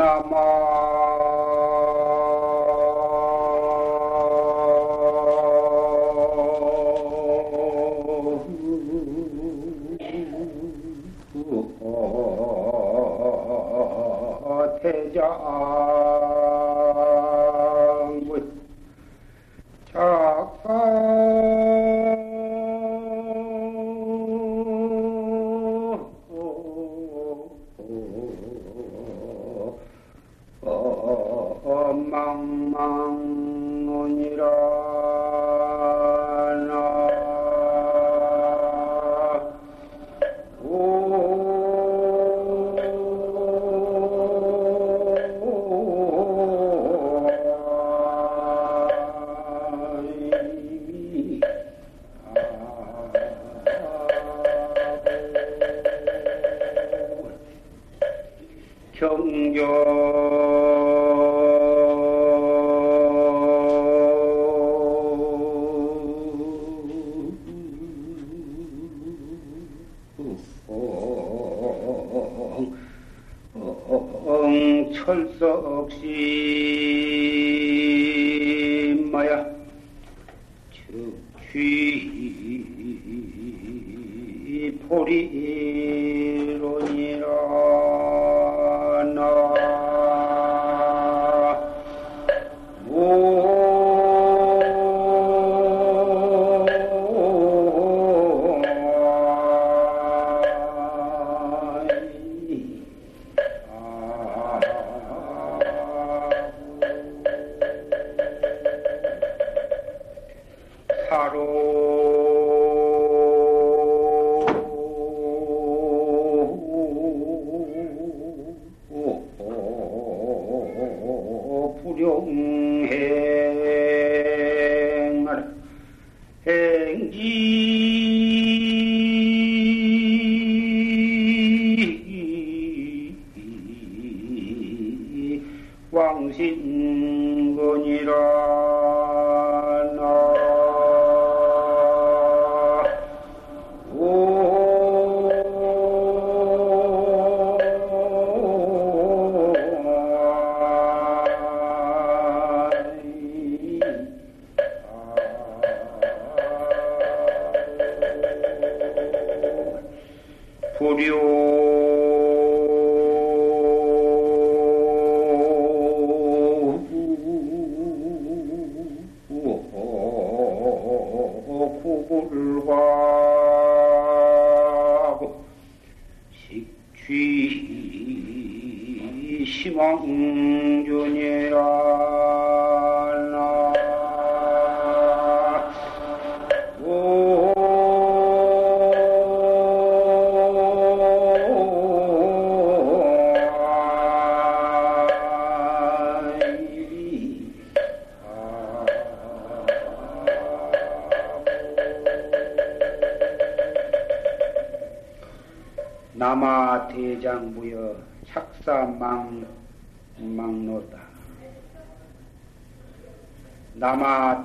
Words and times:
Namah. 0.00 1.09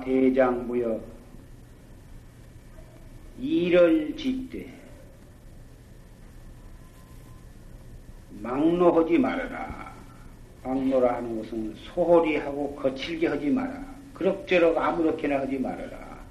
대장부여 0.06 1.00
일을 3.38 4.16
짓되 4.16 4.72
막노하지 8.40 9.18
말아라. 9.18 9.94
막노라 10.62 11.16
하는 11.16 11.38
것은 11.38 11.74
소홀히 11.76 12.36
하고 12.36 12.74
거칠게 12.76 13.26
하지 13.26 13.50
마라. 13.50 13.84
그럭저럭 14.14 14.76
아무렇게나 14.78 15.40
하지 15.40 15.58
말아라. 15.58 16.24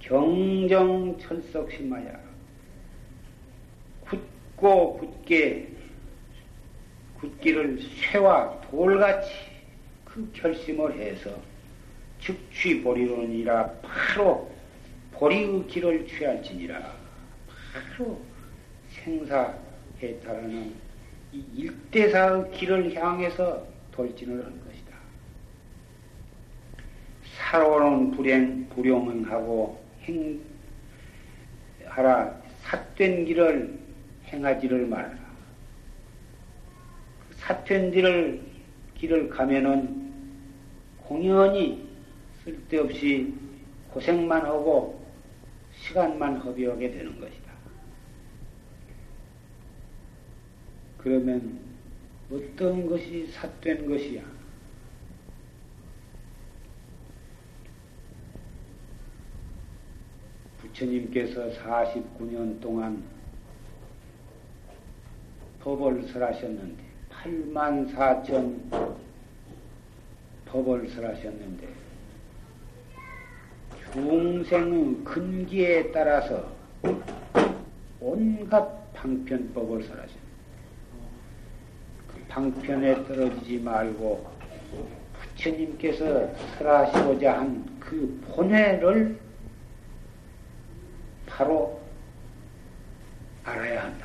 경정 0.00 1.18
철석심하야. 1.18 2.23
굳고 4.56 4.98
굳게 4.98 5.68
굳기를 7.20 7.80
쇠와 8.12 8.60
돌같이 8.62 9.30
그 10.04 10.30
결심을 10.32 10.98
해서 10.98 11.30
즉취 12.20 12.82
보리론이라 12.82 13.70
바로 13.82 14.50
보리의 15.12 15.66
길을 15.66 16.06
취할지니라 16.06 16.94
바로 17.96 18.20
생사해탈하는 18.90 20.74
이 21.32 21.44
일대사의 21.54 22.50
길을 22.52 22.94
향해서 22.94 23.66
돌진을 23.92 24.44
한 24.44 24.64
것이다. 24.64 24.96
살아오는 27.36 28.12
불행, 28.12 28.68
불용은 28.68 29.24
하고 29.24 29.82
행하라 31.86 32.40
삿된 32.62 33.24
길을 33.24 33.83
행하지를 34.34 34.86
말라. 34.86 35.16
그 37.28 37.90
길을, 37.90 38.42
길을 38.94 39.28
가면은 39.28 40.12
공연히 40.98 41.88
쓸데없이 42.42 43.34
고생만 43.90 44.44
하고 44.44 45.04
시간만 45.80 46.38
허비하게 46.38 46.90
되는 46.90 47.20
것이다. 47.20 47.52
그러면 50.98 51.60
어떤 52.32 52.86
것이 52.86 53.26
삿된 53.26 53.88
것이야? 53.88 54.22
부처님께서 60.58 61.50
49년 61.50 62.60
동안 62.60 63.13
법을 65.64 66.06
설하셨는데 66.08 66.82
8만 67.10 67.94
4천 67.94 69.00
법을 70.46 70.88
설하셨는데 70.90 71.68
중생의 73.92 75.04
근기에 75.04 75.90
따라서 75.92 76.52
온갖 78.00 78.92
방편법을 78.92 79.82
설하셨습니다. 79.84 80.24
그 82.08 82.24
방편에 82.28 83.04
떨어지지 83.06 83.58
말고 83.58 84.26
부처님께서 85.34 86.34
설하시고자 86.58 87.38
한 87.40 87.74
그 87.84 88.20
본회를 88.28 89.18
바로 91.26 91.80
알아야 93.44 93.84
한다. 93.84 94.03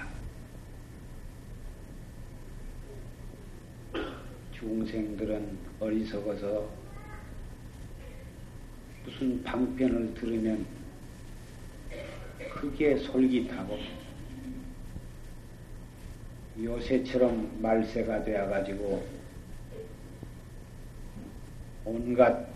중생들은 4.79 5.57
어리석어서 5.81 6.69
무슨 9.03 9.43
방편을 9.43 10.13
들으면 10.13 10.65
크게 12.53 12.97
솔깃하고 12.97 13.77
요새처럼 16.63 17.61
말세가 17.61 18.23
되어가지고 18.23 19.05
온갖 21.83 22.47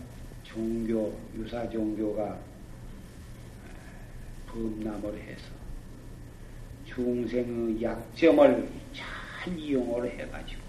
종교, 0.44 1.18
유사 1.36 1.68
종교가 1.70 2.40
범람을 4.48 5.20
해서 5.24 5.52
중생의 6.86 7.82
약점을 7.82 8.70
잘 8.94 9.60
이용을 9.60 10.10
해가지고 10.20 10.63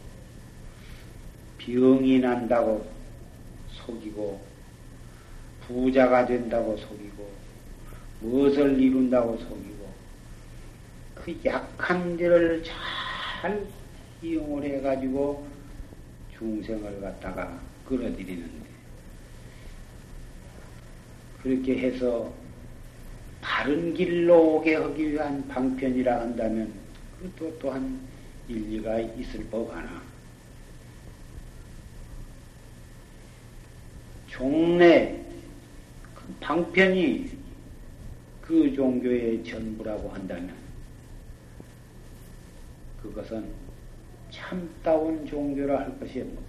병이 1.64 2.20
난다고 2.20 2.86
속이고 3.72 4.40
부자가 5.66 6.26
된다고 6.26 6.76
속이고 6.76 7.30
무엇을 8.20 8.80
이룬다고 8.80 9.38
속이고 9.38 9.94
그 11.14 11.40
약한 11.44 12.16
데를 12.16 12.62
잘 12.62 13.66
이용을 14.22 14.64
해가지고 14.64 15.46
중생을 16.36 17.00
갖다가 17.00 17.58
끌어들이는데 17.88 18.64
그렇게 21.42 21.78
해서 21.78 22.32
바른 23.40 23.94
길로 23.94 24.56
오게 24.56 24.74
하기 24.76 25.12
위한 25.12 25.46
방편이라 25.48 26.20
한다면 26.20 26.72
그것도 27.20 27.58
또한 27.58 28.00
일리가 28.48 29.00
있을 29.00 29.44
법 29.50 29.74
하나 29.74 30.02
종래 34.36 35.16
그 36.12 36.34
방편이 36.40 37.30
그 38.42 38.74
종교의 38.74 39.44
전부라고 39.44 40.08
한다면 40.08 40.52
그것은 43.00 43.44
참다운 44.30 45.24
종교라 45.24 45.78
할 45.78 46.00
것이 46.00 46.20
없는데 46.20 46.42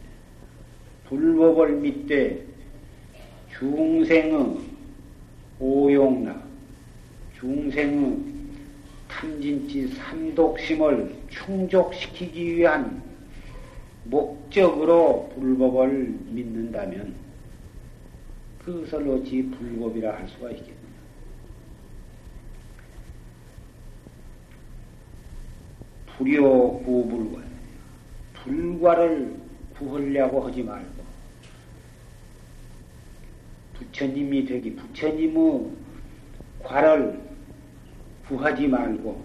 불법을 1.07 1.73
믿되 1.73 2.43
중생의 3.59 4.57
오용나 5.59 6.43
중생의 7.37 8.17
탐진치 9.07 9.89
삼독심을 9.89 11.15
충족시키기 11.29 12.57
위한 12.57 13.03
목적으로 14.05 15.31
불법을 15.35 16.17
믿는다면 16.31 17.24
그것을 18.65 19.07
어찌 19.09 19.43
불법이라 19.43 20.15
할 20.15 20.27
수가 20.27 20.49
있겠느냐. 20.49 20.75
불효 26.17 26.79
구불과 26.79 27.43
불과를 28.33 29.35
구하려고 29.77 30.47
하지 30.47 30.63
말고 30.63 31.05
부처님이 33.73 34.45
되기 34.45 34.75
부처님의 34.75 35.71
과를 36.63 37.21
구하지 38.27 38.67
말고 38.67 39.23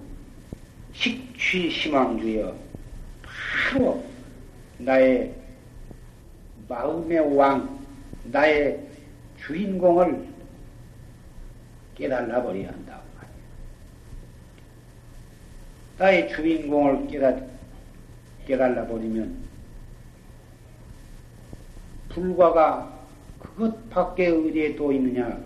식취시망주여 0.92 2.54
바로 3.72 4.04
나의 4.78 5.34
마음의 6.69 7.37
왕 7.37 7.81
나의 8.25 8.89
주인공을 9.46 10.28
깨달아 11.94 12.42
버려야 12.42 12.69
한다고 12.69 13.10
나의 16.00 16.31
주인공을 16.31 17.08
깨달, 17.08 17.46
깨달아 18.46 18.87
버리면 18.87 19.37
불과가 22.08 23.06
그것 23.38 23.90
밖에 23.90 24.28
어디에 24.28 24.75
또 24.76 24.90
있느냐? 24.92 25.38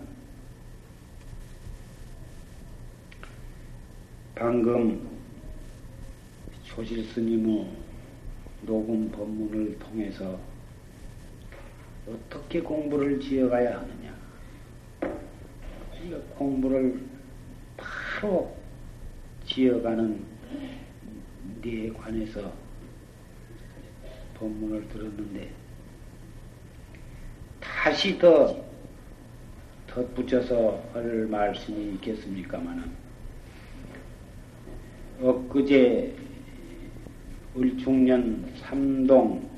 방금 4.33 5.09
조실 6.63 7.03
스님의 7.03 7.69
녹음 8.61 9.11
법문을 9.11 9.77
통해서 9.79 10.39
어떻게 12.07 12.61
공부를 12.61 13.19
지어가야 13.19 13.79
하느냐. 13.79 14.15
공부를 16.37 16.99
바로 17.77 18.55
지어가는 19.45 20.23
데 21.61 21.89
관해서 21.93 22.53
법문을 24.35 24.87
들었는데 24.89 25.49
다시 27.59 28.17
더 28.19 28.63
덧붙여서 29.87 30.83
할 30.93 31.25
말씀이 31.27 31.93
있겠습니까마는 31.95 32.91
엊그제 35.21 36.15
을중년 37.57 38.53
삼동 38.57 39.49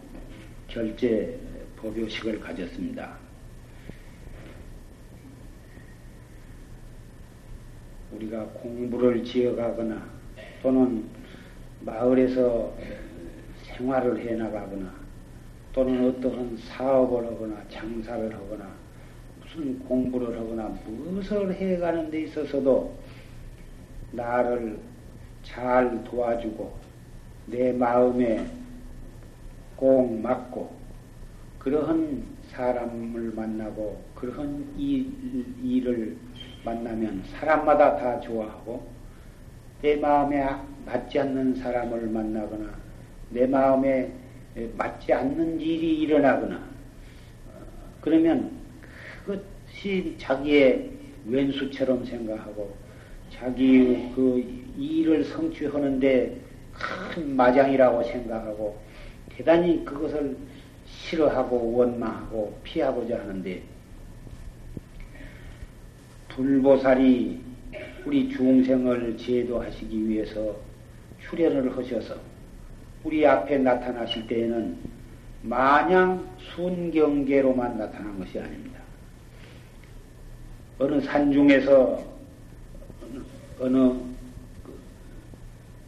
결제 0.68 1.39
법요식을 1.77 2.39
가졌습니다. 2.39 3.17
우리가 8.12 8.46
공부를 8.46 9.24
지어가거나 9.24 10.10
또는 10.62 11.05
마을에서 11.81 12.74
생활을 13.63 14.19
해 14.19 14.36
나가거나 14.36 14.91
또는 15.74 16.10
어떠한 16.10 16.57
사업을 16.57 17.27
하거나 17.27 17.62
장사를 17.69 18.34
하거나 18.34 18.67
무슨 19.39 19.77
공부를 19.79 20.38
하거나 20.39 20.63
무엇을 20.86 21.53
해가는 21.53 22.10
데 22.10 22.22
있어서도 22.24 22.98
나를 24.12 24.79
잘 25.43 26.03
도와주고 26.05 26.75
내 27.48 27.72
마음에 27.72 28.46
꼭 29.75 30.19
맞고 30.19 30.76
그러한 31.67 32.24
사람을 32.51 33.33
만나고 33.36 34.01
그러한 34.15 34.74
일, 34.77 35.12
일을 35.62 36.15
만나면 36.63 37.21
사람마다 37.25 37.97
다 37.97 38.21
좋아하고 38.21 38.88
내 39.81 39.97
마음에 39.97 40.45
맞지 40.86 41.19
않는 41.19 41.55
사람을 41.55 42.07
만나거나 42.07 42.74
내 43.31 43.45
마음에 43.45 44.09
맞지 44.77 45.12
않는 45.12 45.59
일이 45.59 46.00
일어나거나 46.00 46.57
그러면 48.00 48.50
그것이 49.25 50.15
자기의 50.17 50.89
왼수처럼 51.25 52.05
생각하고 52.05 52.77
자기 53.29 54.09
그 54.15 54.41
일을 54.77 55.25
성취하는데 55.25 56.39
큰 56.71 57.36
마장이라고 57.36 58.03
생각하고 58.03 58.79
대단히 59.36 59.83
그것을 59.83 60.38
싫어하고 61.10 61.74
원망하고 61.74 62.60
피하고자 62.64 63.20
하는데 63.20 63.62
불보살이 66.30 67.42
우리 68.06 68.30
중생을 68.30 69.18
제도하시기 69.18 70.08
위해서 70.08 70.56
출연을 71.22 71.76
하셔서 71.76 72.16
우리 73.04 73.26
앞에 73.26 73.58
나타나실 73.58 74.28
때에는 74.28 74.78
마냥 75.44 76.28
순경계로만 76.56 77.78
나타난 77.78 78.20
것이 78.20 78.40
아닙니다. 78.40 78.80
어느 80.80 81.02
산중에서 81.02 82.04
어느 83.60 83.78
그 83.78 84.80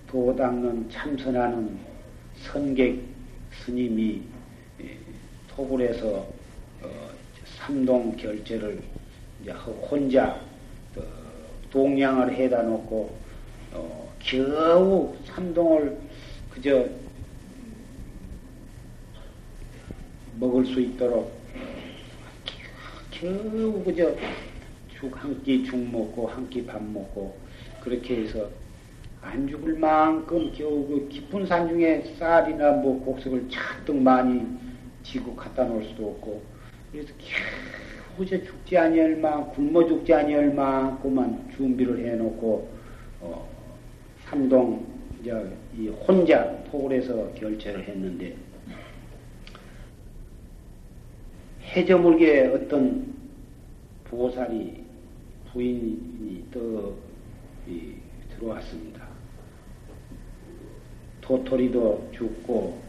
도당은 0.07 0.89
참선하는 0.89 1.77
선객 2.37 3.03
스님이 3.51 4.23
토굴에서 5.59 6.25
어, 6.81 7.09
삼동 7.57 8.15
결제를 8.15 8.81
혼자 9.91 10.39
어, 10.95 11.01
동양을 11.69 12.33
해다 12.33 12.61
놓고 12.63 13.13
어, 13.73 14.13
겨우 14.19 15.13
삼동을 15.25 15.97
그저 16.49 16.85
먹을 20.39 20.65
수 20.65 20.79
있도록 20.79 21.29
겨우 23.11 23.83
그저 23.83 24.15
죽한 24.97 25.43
끼 25.43 25.65
죽 25.65 25.75
먹고 25.77 26.27
한 26.27 26.49
끼 26.49 26.65
밥 26.65 26.81
먹고 26.81 27.35
그렇게 27.83 28.23
해서 28.23 28.49
안 29.21 29.45
죽을 29.45 29.77
만큼 29.77 30.53
겨우 30.53 30.87
그 30.87 31.09
깊은 31.09 31.45
산 31.45 31.67
중에 31.67 32.15
쌀이나 32.17 32.71
뭐 32.71 33.03
곡석을 33.03 33.49
잔뜩 33.49 33.97
많이 33.97 34.68
지고 35.11 35.35
갖다 35.35 35.63
놓을 35.63 35.83
수도 35.85 36.09
없고 36.09 36.41
그래서 36.91 37.11
저 38.17 38.43
죽지 38.43 38.77
아니할 38.77 39.15
만 39.15 39.49
굶어 39.51 39.87
죽지 39.87 40.13
아니할 40.13 40.53
만큼만 40.53 41.51
준비를 41.55 42.05
해놓고 42.05 42.69
어, 43.21 43.49
삼동 44.25 44.85
이제 45.19 45.31
이 45.77 45.87
혼자 45.87 46.63
토굴에서 46.65 47.33
결제를 47.33 47.87
했는데 47.87 48.35
해저물게 51.63 52.47
어떤 52.47 53.13
보살이 54.05 54.83
부인이 55.51 56.45
또 56.51 56.97
들어왔습니다. 58.35 59.07
도토리도 61.21 62.09
죽고 62.13 62.79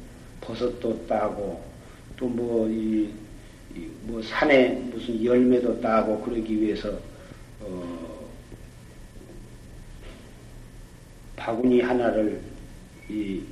버섯도 0.40 1.06
따고 1.06 1.69
또뭐이뭐 2.20 3.10
산에 4.22 4.74
무슨 4.92 5.24
열매도 5.24 5.80
따고 5.80 6.20
그러기 6.20 6.60
위해서 6.60 6.98
어 7.60 8.28
바구니 11.36 11.80
하나를 11.80 12.40
이 13.08 13.42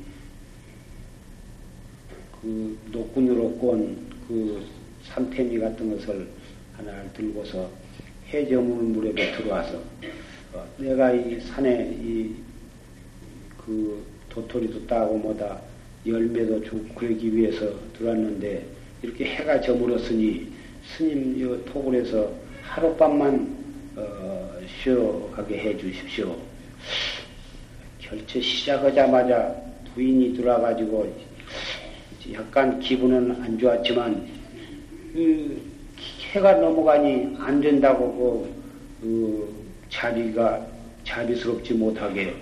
그 2.40 2.78
노군으로 2.92 3.50
꼰그 3.58 4.64
삼태미 5.02 5.58
같은 5.58 5.90
것을 5.96 6.28
하나를 6.76 7.12
들고서 7.12 7.68
해저물 8.28 8.84
물에 8.84 9.12
들어와서 9.36 9.82
어, 10.52 10.64
내가 10.78 11.12
이 11.12 11.40
산에 11.40 11.98
이 12.00 12.36
그 13.68 14.02
도토리도 14.30 14.86
따고 14.86 15.18
뭐다 15.18 15.60
열매도 16.08 16.62
주고 16.64 16.94
그러기 16.94 17.36
위해서 17.36 17.72
들어왔는데 17.96 18.64
이렇게 19.02 19.24
해가 19.26 19.60
저물었으니 19.60 20.52
스님 20.96 21.40
요 21.40 21.64
토굴에서 21.64 22.32
하룻밤만 22.62 23.56
어, 23.96 24.58
쉬어가게 24.82 25.58
해 25.58 25.76
주십시오. 25.76 26.36
결체 27.98 28.40
시작하자마자 28.40 29.54
부인이 29.94 30.34
들어와가지고 30.34 31.28
약간 32.32 32.78
기분은 32.80 33.42
안 33.42 33.58
좋았지만 33.58 34.26
그 35.12 35.60
해가 36.32 36.54
넘어가니 36.54 37.36
안 37.38 37.60
된다고 37.60 38.52
그, 39.00 39.06
그 39.06 39.64
자리가 39.90 40.66
자비스럽지 41.04 41.74
못하게 41.74 42.34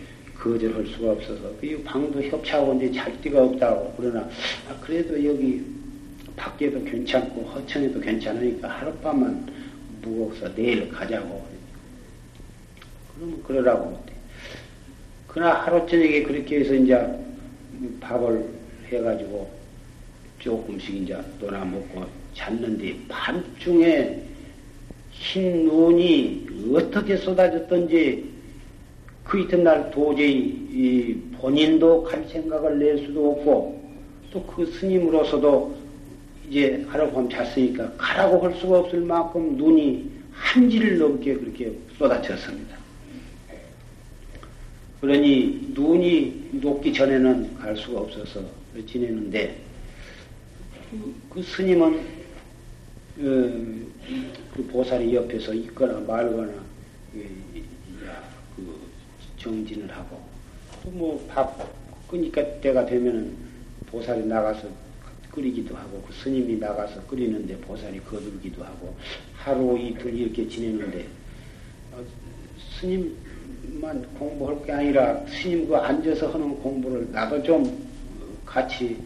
거절할 0.46 0.86
수가 0.86 1.12
없어서. 1.12 1.52
그 1.60 1.82
방도 1.84 2.22
협차하고 2.22 2.74
이제 2.74 2.92
잘 2.92 3.20
데가 3.20 3.44
없다고 3.44 3.94
그러나 3.96 4.28
아, 4.68 4.76
그래도 4.80 5.22
여기 5.24 5.62
밖에도 6.36 6.82
괜찮고 6.84 7.42
허천에도 7.42 8.00
괜찮으니까 8.00 8.68
하룻밤만 8.68 9.46
무거워서 10.02 10.54
내일 10.54 10.88
가자고. 10.88 11.46
그러면 13.14 13.42
그러라고 13.42 14.04
그러나 15.26 15.54
하루 15.54 15.86
저녁에 15.86 16.22
그렇게 16.22 16.60
해서 16.60 16.74
이제 16.74 16.94
밥을 18.00 18.48
해가지고 18.88 19.50
조금씩 20.38 21.02
이제 21.02 21.18
놀아 21.40 21.64
먹고 21.64 22.06
잤는데 22.34 22.96
밤중에 23.08 24.22
흰 25.10 25.66
눈이 25.66 26.46
어떻게 26.74 27.16
쏟아졌던지 27.16 28.35
그 29.26 29.40
이튿날 29.40 29.90
도저히 29.90 31.20
본인도 31.40 32.04
갈 32.04 32.24
생각을 32.28 32.78
낼 32.78 32.98
수도 32.98 33.32
없고 33.32 33.76
또 34.30 34.46
그 34.46 34.66
스님으로서도 34.66 35.76
이제 36.48 36.84
하룻밤 36.88 37.28
잤으니까 37.28 37.92
가라고 37.96 38.40
할 38.40 38.54
수가 38.54 38.80
없을 38.80 39.00
만큼 39.00 39.56
눈이 39.56 40.10
한 40.32 40.70
지를 40.70 40.98
넘게 40.98 41.34
그렇게 41.34 41.72
쏟아졌습니다. 41.98 42.76
그러니 45.00 45.72
눈이 45.74 46.50
녹기 46.52 46.92
전에는 46.92 47.56
갈 47.56 47.76
수가 47.76 48.00
없어서 48.00 48.40
지내는데 48.86 49.56
그, 50.90 51.14
그 51.30 51.42
스님은 51.42 51.94
어, 53.18 53.22
그 54.54 54.68
보살이 54.70 55.14
옆에서 55.14 55.54
있거나 55.54 56.00
말거나 56.00 56.52
그 57.12 57.26
정진을 59.46 59.88
하고 59.96 60.20
뭐 60.86 61.24
밥 61.28 61.56
끄니까 62.08 62.42
때가 62.60 62.84
되면은 62.86 63.36
보살이 63.86 64.24
나가서 64.26 64.68
끓이기도 65.30 65.76
하고 65.76 66.02
그 66.06 66.12
스님이 66.14 66.56
나가서 66.56 67.06
끓이는데 67.06 67.56
보살이 67.58 68.00
거들기도 68.00 68.64
하고 68.64 68.96
하루 69.34 69.78
이틀 69.78 70.14
이렇게 70.14 70.48
지내는데 70.48 71.06
어, 71.92 72.04
스님만 72.78 74.02
공부할 74.18 74.64
게 74.64 74.72
아니라 74.72 75.24
스님 75.26 75.68
그 75.68 75.76
앉아서 75.76 76.32
하는 76.32 76.56
공부를 76.56 77.10
나도 77.12 77.42
좀 77.42 77.86
같이 78.44 78.96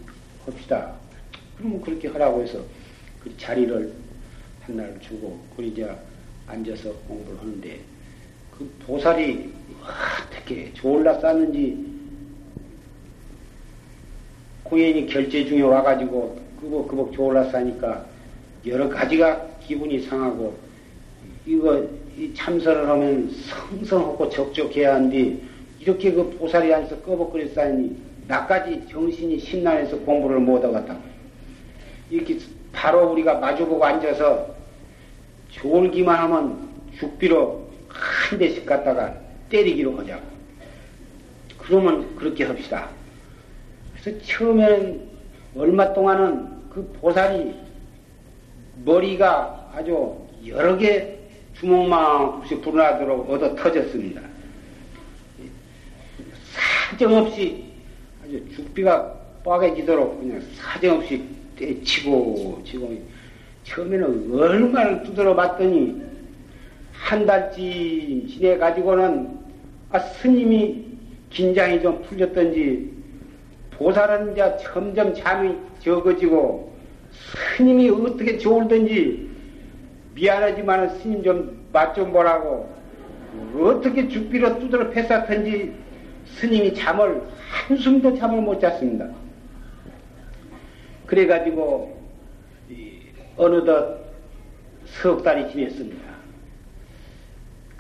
합시다. 0.47 0.95
그러면 1.59 1.81
그렇게 1.83 2.09
하라고 2.09 2.43
해서 2.43 2.63
그 3.23 3.35
자리를 3.37 3.93
하나를 4.63 5.01
주고 5.01 5.39
그리자 5.57 5.99
앉아서 6.47 6.93
공부를 7.09 7.39
하는데 7.41 7.81
그 8.57 8.71
보살이 8.87 9.53
어떻게 9.83 10.73
졸라 10.75 11.19
쌌는지 11.21 11.87
고연이 14.65 15.07
결제 15.07 15.45
중에 15.45 15.63
와가지고 15.63 16.39
그거 16.61 16.87
그거 16.87 17.11
졸라 17.13 17.45
싸니까 17.45 18.05
여러 18.67 18.89
가지가 18.89 19.47
기분이 19.67 20.01
상하고 20.01 20.57
이거 21.47 21.87
이 22.19 22.33
참선을 22.35 22.89
하면 22.89 23.31
성성하고 23.31 24.29
적적해야 24.29 24.95
하는데 24.95 25.39
이렇게 25.81 26.13
그 26.13 26.37
보살이 26.39 26.73
앉아서 26.73 27.01
꺼벅거려 27.03 27.49
싸니 27.49 27.97
나까지 28.29 28.87
정신이 28.89 29.39
신난해서 29.39 29.99
공부를 30.01 30.39
못하겠다. 30.39 30.97
이렇게 32.11 32.39
바로 32.73 33.11
우리가 33.11 33.39
마주보고 33.39 33.85
앉아서 33.85 34.55
졸기만 35.51 36.17
하면 36.17 36.69
죽비로 36.99 37.69
한 37.89 38.39
대씩 38.39 38.67
갖다가 38.67 39.17
때리기로 39.51 39.99
하자고. 39.99 40.23
그러면 41.59 42.17
그렇게 42.17 42.45
합시다. 42.45 42.89
그래서 43.93 44.19
처음에는 44.23 45.09
얼마 45.57 45.93
동안은 45.93 46.71
그 46.71 46.91
보살이 47.01 47.55
머리가 48.85 49.71
아주 49.75 50.17
여러 50.47 50.77
개 50.77 51.19
주먹만큼씩 51.59 52.63
불어나도록 52.63 53.29
얻어 53.29 53.55
터졌습니다. 53.55 54.23
사정없이 56.91 57.65
아주 58.25 58.43
죽비가 58.55 59.15
빠개지도록 59.45 60.21
그냥 60.21 60.43
사정없이 60.55 61.23
때치고 61.57 62.63
치고 62.65 63.03
처음에는 63.65 64.33
얼마나 64.33 65.03
두드려 65.03 65.35
봤더니 65.35 66.03
한 66.93 67.27
달쯤 67.27 68.29
지내가지고는 68.29 69.40
아, 69.93 69.99
스님이 69.99 70.87
긴장이 71.31 71.83
좀 71.83 72.03
풀렸던지 72.03 72.93
보살은 73.73 74.33
이제 74.33 74.57
점점 74.63 75.13
잠이 75.15 75.57
적어지고 75.81 76.73
스님이 77.57 77.89
어떻게 77.91 78.39
좋을든지 78.39 79.29
미안하지만 80.15 80.89
스님 80.99 81.23
좀 81.23 81.67
맛좀 81.73 82.13
보라고 82.13 82.73
어떻게 83.59 84.07
죽비로 84.09 84.59
두드려 84.61 84.91
패쌌던지 84.91 85.73
스님이 86.27 86.75
잠을 86.75 87.23
한숨도 87.49 88.17
잠을 88.17 88.43
못 88.43 88.61
잤습니다. 88.61 89.09
그래가지고 91.07 91.99
어느덧 93.37 93.99
석 94.85 95.23
달이 95.23 95.51
지냈습니다. 95.51 96.10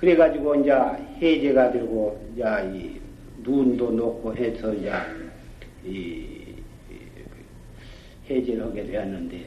그래가지고 0.00 0.54
이제 0.54 0.72
해제가 1.20 1.72
되고 1.72 2.18
이제 2.32 2.42
이 2.72 3.00
눈도 3.42 3.90
녹고 3.90 4.34
해서 4.34 4.72
이제 4.72 4.90
이, 5.84 6.54
해제를 8.28 8.64
하게 8.64 8.86
되었는데 8.86 9.44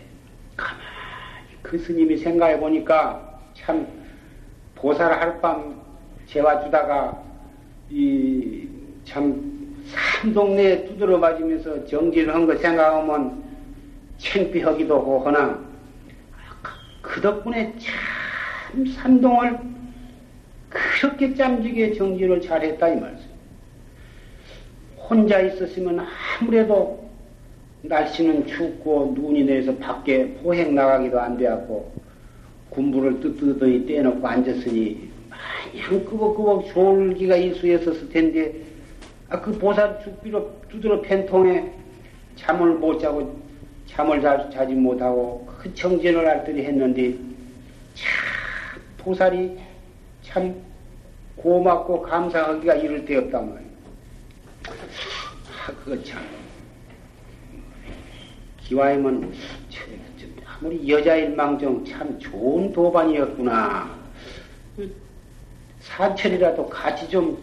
가만히 0.55 1.47
그 1.63 1.79
스님이 1.79 2.17
생각해 2.17 2.59
보니까 2.59 3.41
참 3.55 3.87
보살 4.75 5.11
하룻밤 5.11 5.81
재워주다가 6.27 7.23
이참 7.89 9.75
산동네에 9.87 10.85
두드러 10.85 11.17
맞으면서 11.17 11.83
정진을 11.87 12.31
한거 12.31 12.55
생각하면 12.57 13.43
창피하기도 14.19 14.99
하고 14.99 15.19
허나. 15.19 15.59
그 17.01 17.21
덕분에 17.21 17.73
참 17.79 18.85
산동을 18.85 19.82
그렇게 20.73 21.35
짬지게 21.35 21.93
정진을 21.93 22.41
잘했다 22.41 22.89
이 22.89 22.99
말씀. 22.99 23.33
혼자 24.97 25.39
있었으면 25.39 26.05
아무래도 26.39 27.07
날씨는 27.83 28.47
춥고 28.47 29.13
눈이 29.15 29.43
내려서 29.43 29.75
밖에 29.75 30.27
포행 30.35 30.73
나가기도 30.73 31.19
안 31.19 31.37
되었고 31.37 31.93
군부를 32.69 33.19
뜨뜨더니 33.19 33.85
떼놓고 33.85 34.25
앉았으니 34.25 35.09
마냥 35.29 36.05
끄벅끄벅 36.05 36.67
졸기가 36.73 37.35
일수였었을 37.35 38.09
텐데 38.09 38.53
아, 39.29 39.39
그 39.41 39.51
보살 39.57 39.99
죽비로 40.03 40.61
두드러 40.69 41.01
팬통에 41.01 41.71
잠을 42.35 42.75
못 42.75 42.99
자고 42.99 43.37
잠을 43.87 44.21
자, 44.21 44.49
자지 44.49 44.73
못하고 44.73 45.45
그 45.59 45.73
정진을 45.75 46.25
할더니 46.25 46.63
했는데 46.63 47.11
참 47.93 48.81
보살이 48.97 49.57
참 50.23 50.55
고맙고 51.35 52.01
감사하기가 52.01 52.75
이를 52.75 53.05
데 53.05 53.17
없단 53.17 53.49
말이에요. 53.49 53.73
아, 55.65 55.71
그거 55.83 56.01
참. 56.03 56.21
기와이면 58.61 59.33
아무리 60.45 60.89
여자일망정 60.89 61.85
참 61.85 62.17
좋은 62.19 62.71
도반이었구나. 62.71 63.93
그 64.75 64.95
사철이라도 65.81 66.67
같이 66.69 67.09
좀 67.09 67.37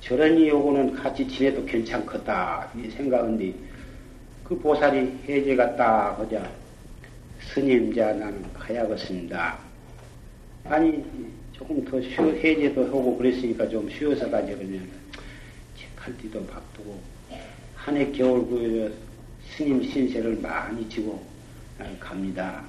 저런 0.00 0.38
이하고는 0.38 0.94
같이 0.94 1.28
지내도 1.28 1.64
괜찮겠다 1.66 2.70
이 2.74 2.88
생각인데 2.90 3.54
그 4.44 4.58
보살이 4.58 5.12
해제가 5.28 5.76
딱 5.76 6.18
하자 6.18 6.50
스님 7.52 7.94
자 7.94 8.12
나는 8.14 8.42
가야겠습니다. 8.54 9.58
아니 10.64 11.04
조금 11.60 11.84
더 11.84 12.00
쉬어 12.00 12.24
해제도 12.24 12.86
하고 12.86 13.18
그랬으니까 13.18 13.68
좀 13.68 13.88
쉬어서 13.90 14.30
가지 14.30 14.54
그러면 14.54 14.88
칼띠도 15.94 16.46
바쁘고 16.46 16.98
한 17.76 17.96
해 17.98 18.10
겨울 18.12 18.48
그 18.48 18.96
스님 19.56 19.82
신세를 19.82 20.36
많이 20.40 20.88
지고 20.88 21.22
갑니다. 21.98 22.64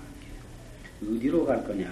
어디로 1.01 1.45
갈 1.45 1.63
거냐? 1.63 1.89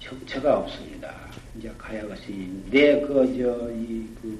정처가 0.00 0.58
없습니다. 0.58 1.14
이제 1.58 1.72
가야겠으니 1.78 2.64
내그저이그 2.70 4.38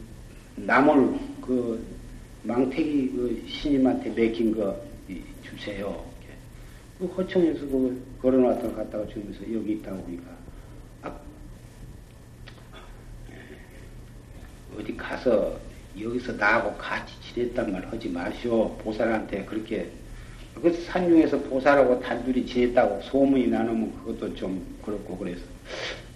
나물 0.56 1.18
그 1.40 1.82
망태기 2.42 3.10
그 3.12 3.42
신임한테 3.48 4.10
맡긴 4.10 4.54
거 4.54 4.78
주세요. 5.42 6.04
그 6.98 7.06
호청에서 7.06 7.60
그 7.60 8.02
걸어놨다가 8.20 8.74
갔다가 8.76 9.06
주면서 9.08 9.40
여기 9.52 9.72
있다고 9.72 10.02
그러니까 10.04 10.36
아, 11.02 11.16
어디 14.78 14.96
가서 14.96 15.58
여기서 15.98 16.32
나하고 16.32 16.76
같이 16.76 17.14
지냈단 17.20 17.72
말 17.72 17.84
하지 17.86 18.08
마시오. 18.08 18.76
보살한테 18.78 19.44
그렇게 19.44 19.90
그 20.54 20.72
산중에서 20.72 21.40
보살하고 21.42 22.00
단둘이 22.00 22.46
지냈다고 22.46 23.02
소문이 23.02 23.48
나누면 23.48 23.98
그것도 23.98 24.34
좀 24.34 24.78
그렇고 24.84 25.16
그래서 25.16 25.42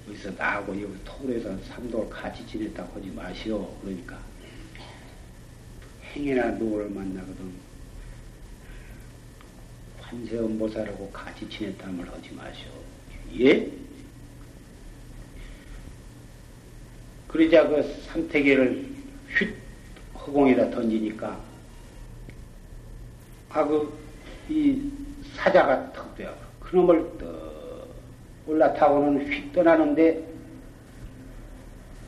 여기서 0.08 0.30
나하고 0.36 0.80
여기 0.80 0.92
토굴에서 1.04 1.56
삼동을 1.58 2.10
같이 2.10 2.46
지냈다고 2.46 2.98
하지 2.98 3.10
마시오. 3.10 3.68
그러니까 3.82 4.18
행여나 6.14 6.50
노를 6.52 6.88
만나거든 6.90 7.52
관세음보살하고 10.00 11.10
같이 11.10 11.48
지냈다는 11.48 11.98
말 11.98 12.08
하지 12.08 12.32
마시오. 12.34 12.68
예? 13.40 13.70
그러자 17.32 17.66
그 17.68 17.82
삼태계를 18.08 18.86
휙 19.38 19.54
허공에다 20.14 20.70
던지니까 20.70 21.40
아 23.50 23.64
그 23.66 24.02
이 24.48 24.90
사자가 25.36 25.92
턱 25.92 26.16
되어 26.16 26.34
그놈을 26.60 27.18
떡 27.18 27.88
올라타고는 28.46 29.30
휙 29.30 29.52
떠나는데 29.52 30.22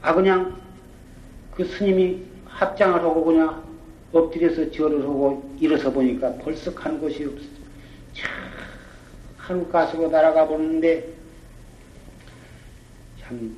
아 0.02 0.12
그냥 0.12 0.60
그 1.54 1.64
스님이 1.64 2.22
합장을 2.46 3.00
하고 3.00 3.24
그냥 3.24 3.62
엎드려서 4.12 4.70
절을 4.70 5.02
하고 5.02 5.48
일어서 5.60 5.90
보니까 5.92 6.34
벌써 6.38 6.74
간 6.74 7.00
곳이 7.00 7.24
없어. 7.24 7.46
참 8.12 8.30
하늘 9.38 9.68
가수로 9.70 10.08
날아가 10.08 10.46
보는데 10.46 11.08
참 13.20 13.56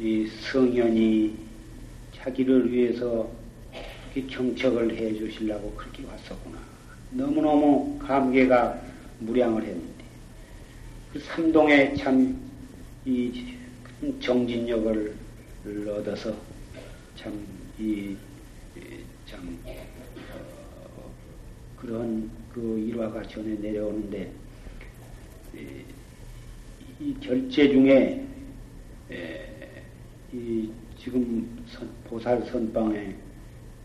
이 0.00 0.26
성현이 0.26 1.36
자기를 2.16 2.72
위해서 2.72 3.30
경척을 4.14 4.96
해 4.96 5.14
주시려고 5.14 5.72
그렇게 5.74 6.04
왔었구나. 6.04 6.58
너무너무 7.10 7.98
감개가 7.98 8.80
무량을 9.20 9.62
했는데 9.62 10.04
그 11.12 11.20
삼동에 11.20 11.94
참 11.94 12.44
이 13.06 13.54
정진력을 14.18 15.14
얻어서 15.90 16.34
참 17.16 17.46
이참 17.78 19.58
어, 20.32 21.12
그런 21.76 22.30
그 22.50 22.78
일화가 22.78 23.24
전에 23.24 23.56
내려오는데 23.56 24.32
이, 25.54 25.84
이 26.98 27.14
결제 27.20 27.68
중에 27.68 28.24
에, 29.10 29.53
이 30.34 30.68
지금 30.98 31.64
선, 31.68 31.88
보살 32.08 32.44
선방에 32.46 33.14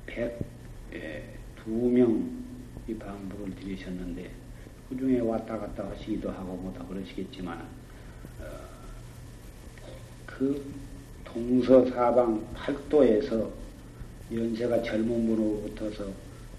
백두 0.07 1.69
명이 1.69 2.97
방북을 2.97 3.53
들이셨는데 3.55 4.31
그 4.89 4.97
중에 4.97 5.19
왔다 5.19 5.59
갔다 5.59 5.87
하시기도 5.91 6.31
하고 6.31 6.55
뭐다 6.55 6.83
그러시겠지만 6.85 7.59
어, 7.59 8.45
그 10.25 10.73
동서사방 11.23 12.47
팔도에서 12.55 13.51
연세가 14.33 14.81
젊은 14.81 15.27
분으로부터서 15.27 16.11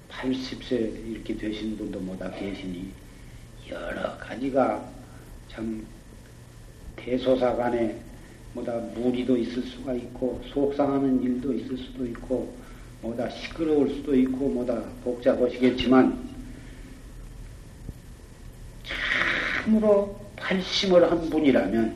80세 0.08 1.04
이렇게 1.08 1.36
되신 1.36 1.76
분도 1.76 1.98
뭐다 1.98 2.30
계시니 2.30 2.92
여러 3.68 4.16
가지가 4.18 4.88
참 5.48 5.84
대소사간에 6.94 8.09
뭐다 8.54 8.72
무리도 8.94 9.36
있을 9.36 9.62
수가 9.62 9.94
있고 9.94 10.40
속상하는 10.52 11.22
일도 11.22 11.52
있을 11.54 11.78
수도 11.78 12.06
있고 12.06 12.52
뭐다 13.02 13.28
시끄러울 13.30 13.90
수도 13.90 14.14
있고 14.14 14.48
뭐다 14.48 14.82
복잡하시겠지만 15.04 16.30
참으로 19.64 20.18
발심을 20.36 21.10
한 21.10 21.30
분이라면 21.30 21.94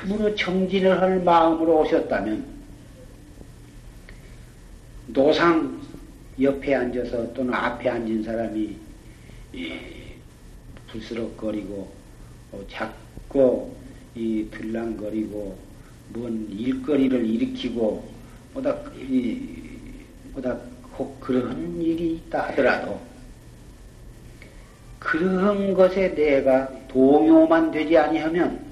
참으로 0.00 0.34
정진을 0.34 1.00
할 1.00 1.22
마음으로 1.22 1.80
오셨다면 1.80 2.44
노상 5.08 5.80
옆에 6.40 6.74
앉아서 6.74 7.32
또는 7.34 7.52
앞에 7.54 7.88
앉은 7.88 8.22
사람이 8.22 8.76
불스럭거리고 10.88 11.92
어, 12.52 12.64
자꾸 12.68 13.72
이 14.14 14.46
들랑거리고 14.50 15.58
뭔 16.10 16.48
일거리를 16.50 17.24
일으키고 17.24 18.08
뭐다 18.54 18.76
이 18.98 19.60
뭐다 20.32 20.58
혹 20.98 21.20
그런 21.20 21.80
일이 21.80 22.14
있다 22.14 22.48
하더라도 22.48 23.00
그런 24.98 25.72
것에 25.74 26.14
내가 26.14 26.68
동요만 26.88 27.70
되지 27.70 27.96
아니하면 27.96 28.64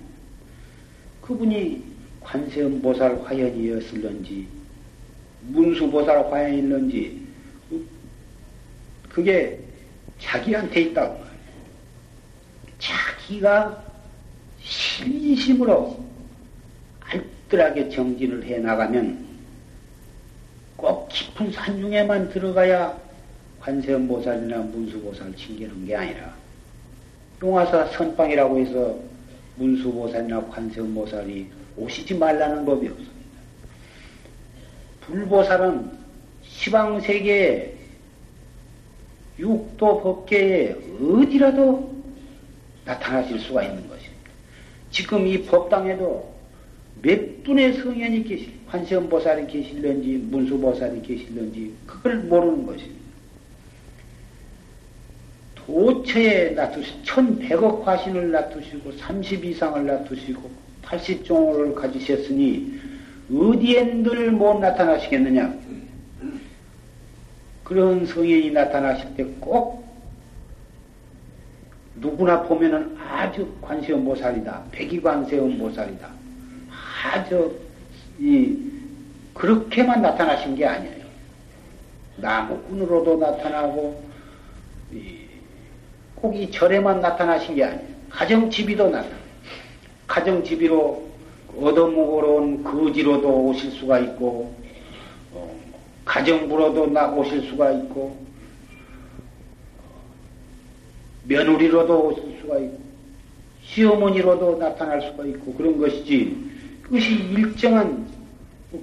그분이 1.22 1.83
관세음보살 2.20 3.22
화연이었을런지 3.24 4.46
문수보살 5.42 6.31
화연이었는지 6.31 7.27
그게 9.09 9.59
자기한테 10.20 10.81
있다고 10.83 11.14
말이에요. 11.14 11.29
자기가 12.79 13.88
신심으로 14.69 15.99
알뜰하게 17.01 17.89
정진을 17.89 18.45
해 18.45 18.59
나가면 18.59 19.27
꼭 20.77 21.09
깊은 21.09 21.53
산중에만 21.53 22.29
들어가야 22.31 22.97
관세음보살이나 23.61 24.59
문수보살 24.59 25.35
칭기는 25.35 25.87
게 25.87 25.97
아니라 25.97 26.35
용화사 27.43 27.87
선방이라고 27.87 28.59
해서 28.61 28.99
문수보살이나 29.57 30.47
관세음보살이 30.49 31.51
오시지 31.77 32.15
말라는 32.15 32.65
법이 32.65 32.89
없습니다. 32.89 33.15
불보살은 35.01 35.91
시방세계 36.43 37.77
육도 39.39 40.03
법계에 40.03 40.77
어디라도 41.01 41.97
나타나실 42.85 43.39
수가 43.41 43.63
있는. 43.63 43.88
지금 44.90 45.27
이 45.27 45.42
법당에도 45.42 46.35
몇 47.03 47.44
분의 47.44 47.74
성현이 47.74 48.24
계실, 48.24 48.53
관세음보살이 48.68 49.46
계실런지, 49.46 50.18
문수보살이 50.31 51.03
계실런지, 51.03 51.72
그걸 51.87 52.16
모르는 52.16 52.66
것입니다. 52.66 52.98
도처에 55.55 56.51
놔두시고, 56.51 57.03
천백억 57.05 57.87
화신을 57.87 58.31
놔두시고, 58.31 58.92
삼십 58.92 59.44
이상을 59.44 59.87
놔두시고, 59.87 60.51
팔십종을 60.83 61.74
가지셨으니, 61.74 62.81
어디에 63.31 63.85
늘못 63.85 64.61
나타나시겠느냐? 64.61 65.55
그런 67.62 68.07
성현이 68.07 68.51
나타나실 68.51 69.14
때 69.14 69.24
꼭 69.40 69.88
누구나 72.01 72.43
보면은 72.43 72.97
아주 72.99 73.49
관세음 73.61 74.05
보살이다. 74.05 74.63
백이관세음 74.73 75.59
보살이다. 75.59 76.09
아주 77.05 77.59
이 78.19 78.57
그렇게만 79.35 80.03
나타나신 80.03 80.55
게 80.57 80.67
아니에요. 80.67 81.05
나무꾼으로도 82.17 83.19
나타나고 83.19 84.03
꼭 86.17 86.35
이 86.35 86.51
절에만 86.51 87.01
나타나신 87.01 87.55
게 87.55 87.65
아니에요. 87.65 87.89
가정지비도 88.11 88.91
나타나. 88.91 89.17
가정지비로 90.09 91.07
얻어먹으러 91.61 92.29
온 92.29 92.65
거지로도 92.65 93.29
오실 93.47 93.71
수가 93.73 93.99
있고 94.01 94.55
어, 95.33 95.55
가정부로도 96.05 96.87
나 96.87 97.09
오실 97.11 97.43
수가 97.43 97.71
있고 97.73 98.17
며느리로도 101.29 102.09
오실 102.09 102.38
수가 102.41 102.59
있고 102.59 102.81
시어머니로도 103.64 104.59
나타날 104.59 105.03
수가 105.03 105.25
있고 105.27 105.53
그런 105.55 105.79
것이지 105.79 106.37
그것이 106.83 107.14
일정한 107.14 108.09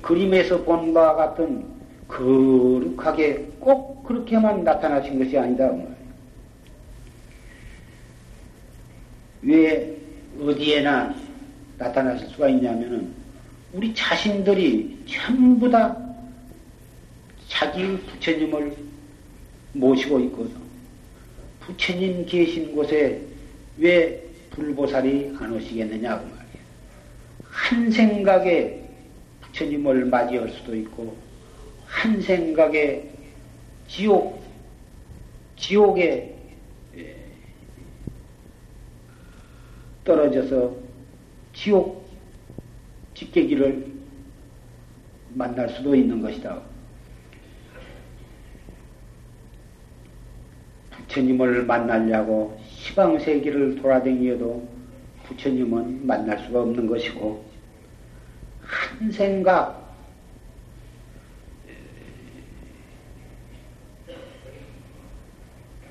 그림에서 0.02 0.64
본 0.64 0.94
바와 0.94 1.16
같은 1.16 1.66
거룩하게 2.08 3.48
꼭 3.60 4.04
그렇게만 4.04 4.64
나타나신 4.64 5.18
것이 5.18 5.38
아니다. 5.38 5.72
왜 9.42 9.98
어디에나 10.40 11.16
나타나실 11.80 12.28
수가 12.30 12.50
있냐면은 12.50 13.12
우리 13.74 13.94
자신들이 13.94 15.04
전부 15.08 15.70
다 15.70 15.98
자기 17.48 17.98
부처님을 17.98 18.76
모시고 19.74 20.20
있거든. 20.22 20.65
부처님 21.66 22.26
계신 22.26 22.76
곳에 22.76 23.22
왜 23.78 24.24
불보살이 24.52 25.36
안 25.40 25.54
오시겠느냐고 25.54 26.26
말이야. 26.26 26.46
한 27.44 27.92
생각에 27.92 28.82
부처님을 29.42 30.06
맞이할 30.06 30.50
수도 30.50 30.76
있고, 30.76 31.18
한 31.86 32.22
생각에 32.22 33.10
지옥, 33.88 34.44
지옥에 35.58 36.36
떨어져서 40.04 40.76
지옥 41.54 42.06
집계기를 43.16 43.92
만날 45.34 45.70
수도 45.70 45.96
있는 45.96 46.22
것이다. 46.22 46.62
부처님을 51.08 51.66
만나려고 51.66 52.60
시방세계를 52.68 53.76
돌아다니어도 53.82 54.68
부처님은 55.28 56.06
만날 56.06 56.40
수가 56.40 56.62
없는 56.62 56.88
것이고, 56.88 57.46
한 58.62 59.12
생각, 59.12 59.84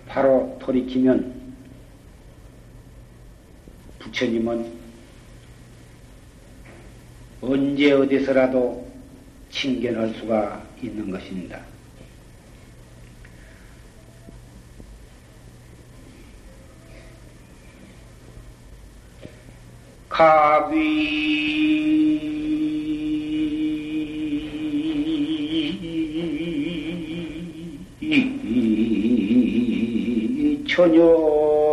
바로 0.07 0.57
돌이키면 0.61 1.35
부처님은 3.99 4.73
언제 7.41 7.91
어디서라도 7.93 8.89
칭견할 9.51 10.15
수가 10.15 10.63
있는 10.81 11.11
것입니다. 11.11 11.74
가위 20.15 21.35
천연머리 30.69 31.65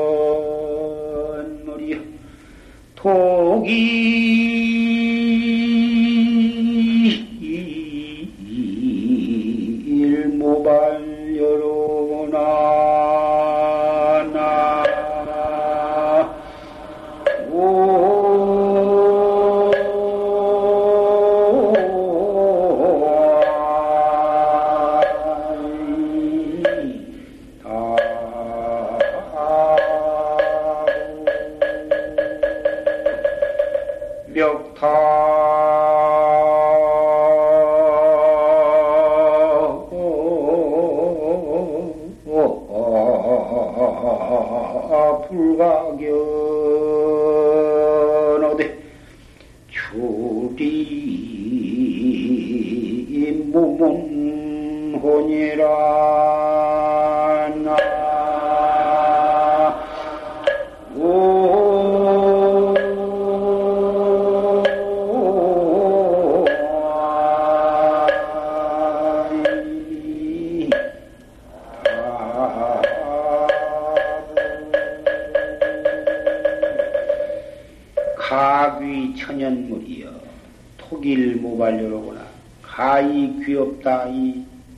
독이 2.96 4.61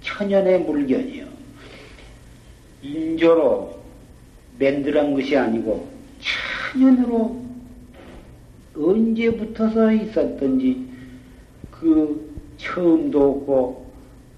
천연의 0.02 0.62
물견이요. 0.62 1.26
인조로 2.82 3.80
맨들한 4.60 5.14
것이 5.14 5.38
아니고 5.38 5.88
천연으로 6.74 7.42
언제부터서 8.76 9.92
있었던지 9.94 10.86
그 11.72 12.34
처음도 12.58 13.32
없고 13.32 13.92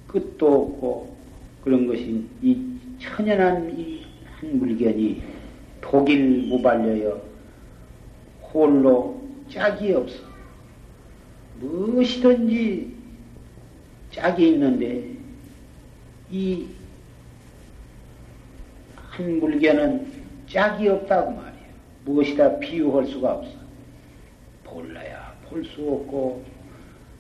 끝도 0.08 0.48
없고 0.48 1.16
그런 1.64 1.88
것이 1.88 2.24
이 2.42 2.58
천연한 3.00 3.78
이 3.78 4.06
한 4.46 4.60
물견이 4.60 5.22
독일 5.82 6.48
무발려여 6.48 7.22
홀로 8.42 9.22
짝이 9.50 9.94
없어. 9.94 10.18
무엇이든지 11.60 12.96
짝이 14.12 14.50
있는데 14.50 15.16
이 16.32 16.76
한 19.16 19.40
물개는 19.40 20.12
짝이 20.50 20.90
없다고 20.90 21.32
말이에요. 21.32 21.66
무엇이다 22.04 22.60
비유할 22.60 23.06
수가 23.08 23.36
없어. 23.36 23.52
볼라야 24.66 25.34
볼 25.48 25.64
수 25.64 25.82
없고, 25.90 26.44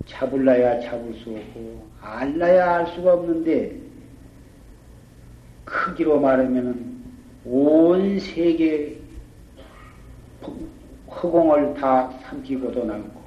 잡을라야 0.06 0.82
잡을 0.82 1.14
수 1.16 1.30
없고, 1.30 1.88
알라야 2.02 2.76
알 2.76 2.88
수가 2.88 3.14
없는데, 3.14 3.80
크기로 5.64 6.20
말하면은 6.20 7.02
온 7.46 8.20
세계 8.20 9.00
허공을 11.16 11.76
다 11.76 12.10
삼키고도 12.24 12.86
남고, 12.86 13.22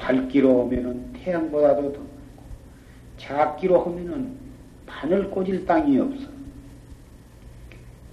밝기로 0.00 0.64
하면은 0.64 1.12
태양보다도 1.12 1.92
더 1.92 1.98
많고, 1.98 2.44
작기로 3.18 3.82
하면은 3.84 4.34
바늘 4.86 5.30
꽂을 5.30 5.66
땅이 5.66 5.98
없어. 5.98 6.28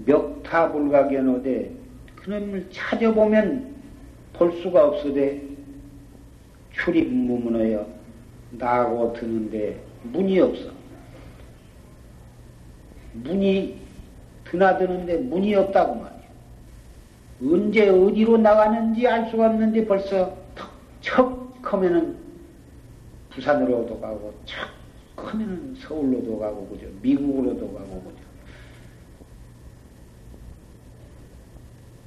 멱타불가견오되 0.05 1.71
그놈을 2.15 2.69
찾아보면 2.71 3.75
볼 4.33 4.53
수가 4.61 4.87
없으되 4.87 5.41
출입무문하여 6.73 7.87
나고 8.51 9.13
드는데 9.13 9.81
문이 10.03 10.39
없어. 10.39 10.69
문이 13.13 13.79
드나드는데 14.45 15.17
문이 15.17 15.55
없다고 15.55 15.95
말이야. 15.95 16.16
언제 17.41 17.89
어디로 17.89 18.37
나가는지 18.37 19.07
알 19.07 19.29
수가 19.29 19.47
없는데 19.47 19.85
벌써 19.85 20.35
척 21.01 21.53
하면은 21.61 22.17
부산으로도 23.29 23.99
가고 23.99 24.33
척 24.45 24.67
하면은 25.17 25.75
서울로도 25.79 26.39
가고 26.39 26.67
그죠. 26.67 26.87
미국으로도 27.01 27.73
가고 27.73 28.01
그죠. 28.03 28.17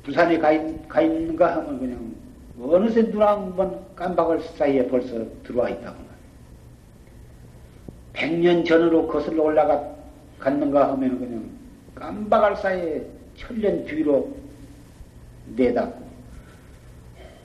부산에 0.03 0.39
가, 0.39 0.51
있, 0.53 0.89
가 0.89 1.01
있는가 1.03 1.57
하면 1.57 1.79
그냥 1.79 2.15
어느새 2.61 3.03
눈 3.11 3.23
한 3.23 3.55
번 3.57 3.81
깜박을 3.95 4.41
사이에 4.41 4.87
벌써 4.89 5.25
들어와 5.45 5.69
있다고 5.71 5.97
말이야. 5.97 6.11
백년 8.13 8.65
전으로 8.65 9.07
거슬러 9.07 9.45
올라가 9.45 9.95
갔는가 10.39 10.93
하면 10.93 11.19
그냥 11.19 11.51
깜박할 11.95 12.57
사이에 12.57 13.07
천년 13.37 13.85
뒤로 13.85 14.35
내닫고 15.57 16.11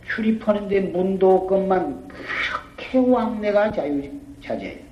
출입하는데 0.08 0.80
문도 0.82 1.36
없건만 1.36 2.08
그렇게 2.08 2.98
왕래가 2.98 3.72
자유자재예요. 3.72 4.86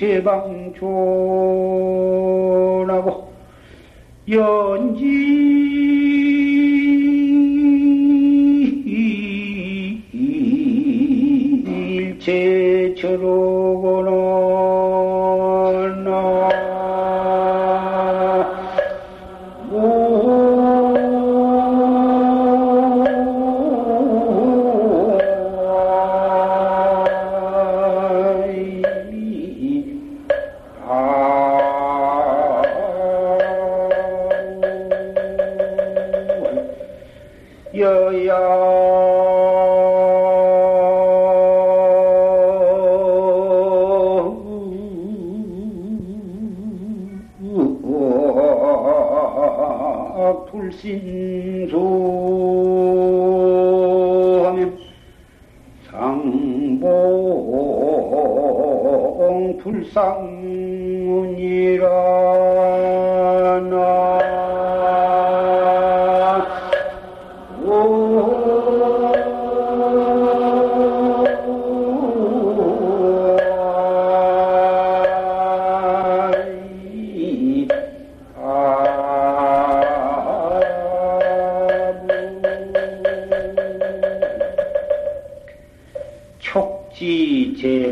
제방존하고 0.00 0.80
연지 4.30 5.19
들어오거나 13.16 14.19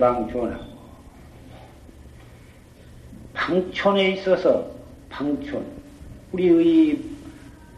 방촌하고 0.01 0.68
방촌에 3.63 4.11
있어서 4.13 4.71
방촌 5.09 5.67
우리의 6.31 7.01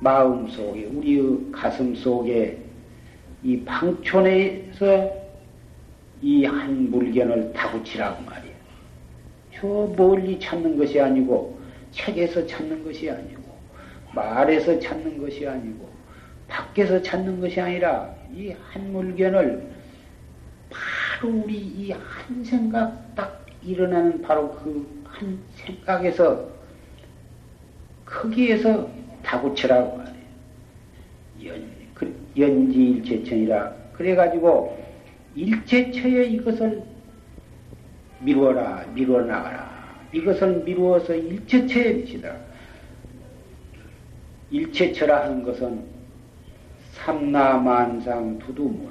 마음 0.01 0.47
속에 0.49 0.85
우리의 0.85 1.39
가슴 1.53 1.95
속에 1.95 2.59
이 3.43 3.61
방촌에서 3.65 5.21
이 6.23 6.45
한 6.45 6.91
물견을 6.91 7.55
다구치라고 7.55 8.23
말이야. 8.25 8.53
저 9.55 9.67
멀리 9.97 10.39
찾는 10.39 10.77
것이 10.77 11.01
아니고 11.01 11.59
책에서 11.93 12.47
찾는 12.47 12.85
것이 12.85 13.09
아니고 13.09 13.43
말에서 14.15 14.79
찾는 14.81 15.17
것이 15.19 15.47
아니고 15.49 15.89
밖에서 16.47 17.01
찾는 17.01 17.41
것이 17.41 17.59
아니라 17.59 18.15
이 18.35 18.53
한 18.71 18.93
물견을 18.93 19.67
바로 20.69 21.31
우리 21.43 21.57
이 21.57 21.91
한 21.93 22.45
생각 22.45 23.15
딱 23.15 23.47
일어나는 23.63 24.21
바로 24.21 24.51
그 24.57 25.00
한 25.11 25.39
생각에서 25.55 26.49
거기에서 28.05 28.89
다구치라고 29.23 29.97
말해요. 29.97 30.15
연, 31.45 31.71
그, 31.95 32.31
연지 32.39 32.91
일체천이라. 32.91 33.73
그래가지고 33.93 34.79
일체처에 35.35 36.25
이것을 36.25 36.83
미루어라, 38.21 38.87
미루어 38.95 39.23
나가라. 39.23 39.71
이것을 40.13 40.65
미루어서 40.65 41.15
일체처에 41.15 41.93
미치다. 41.93 42.37
일체처라 44.51 45.25
하는 45.25 45.43
것은 45.43 45.85
삼나만상 46.93 48.39
두두물. 48.41 48.91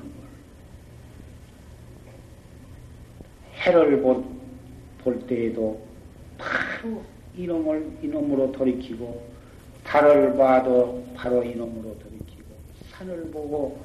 해를 3.55 4.01
볼, 4.01 4.23
볼 4.99 5.19
때에도 5.27 5.88
바로 6.39 7.04
이놈을 7.36 7.99
이놈으로 8.02 8.52
돌이키고 8.54 9.30
달을 9.84 10.36
봐도 10.38 11.06
바로 11.15 11.43
이놈으로 11.43 11.99
돌이키고 11.99 12.43
산을 12.91 13.30
보고 13.32 13.80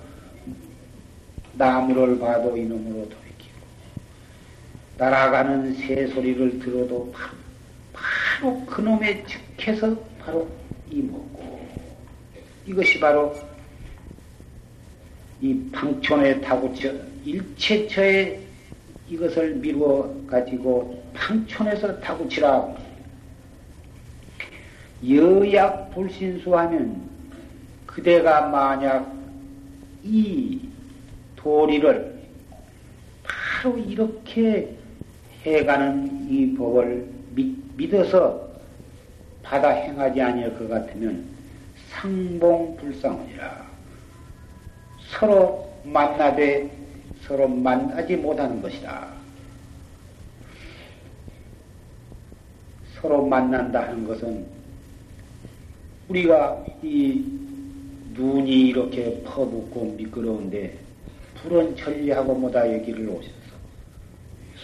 나무를 1.54 2.18
봐도 2.18 2.56
이놈으로 2.56 3.08
돌이키고 3.08 3.54
날아가는 4.96 5.74
새 5.74 6.06
소리를 6.06 6.60
들어도 6.60 7.12
바로, 7.12 7.36
바로 7.92 8.66
그놈의 8.66 9.24
즉해서 9.26 9.96
바로 10.20 10.48
이먹고 10.90 11.66
이것이 12.66 13.00
바로 13.00 13.34
이 15.40 15.68
방촌에 15.72 16.40
타고쳐 16.40 16.92
일체처의 17.24 18.43
이것을 19.08 19.56
미루어 19.56 20.14
가지고 20.26 21.02
방촌에서 21.14 22.00
타고치라. 22.00 22.74
여약 25.08 25.90
불신수하면 25.94 27.02
그대가 27.86 28.48
만약 28.48 29.12
이 30.02 30.60
도리를 31.36 32.14
바로 33.22 33.78
이렇게 33.78 34.74
해가는 35.42 36.26
이 36.30 36.54
법을 36.54 37.06
믿, 37.34 37.56
믿어서 37.76 38.48
받아 39.42 39.70
행하지 39.70 40.22
아니할 40.22 40.58
것 40.58 40.68
같으면 40.68 41.24
상봉불상이라 41.90 43.66
서로 45.10 45.70
만나되 45.84 46.83
서로 47.26 47.48
만나지 47.48 48.16
못하는 48.16 48.60
것이다. 48.60 49.08
서로 53.00 53.24
만난다 53.26 53.88
하는 53.88 54.06
것은 54.06 54.46
우리가 56.08 56.64
이 56.82 57.24
눈이 58.12 58.68
이렇게 58.68 59.22
퍼붓고 59.24 59.94
미끄러운데 59.96 60.78
불은 61.42 61.76
천리하고 61.76 62.34
뭐다 62.34 62.72
얘기를 62.72 63.08
오셔서 63.08 63.34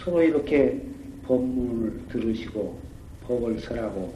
서로 0.03 0.23
이렇게 0.23 0.79
법문을 1.25 2.07
들으시고 2.09 2.79
법을 3.27 3.59
설하고 3.59 4.13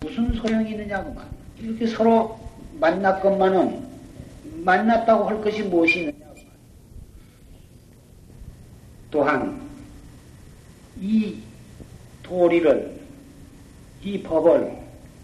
무슨 0.00 0.32
소용이 0.32 0.70
있느냐고만 0.72 1.26
이렇게 1.60 1.86
서로 1.86 2.38
만났건만은 2.80 3.84
만났다고 4.64 5.24
할 5.24 5.40
것이 5.40 5.62
무엇이 5.62 6.00
있느냐 6.00 6.21
또한 9.12 9.60
이 11.00 11.36
도리를 12.24 13.00
이 14.02 14.20
법을 14.22 14.72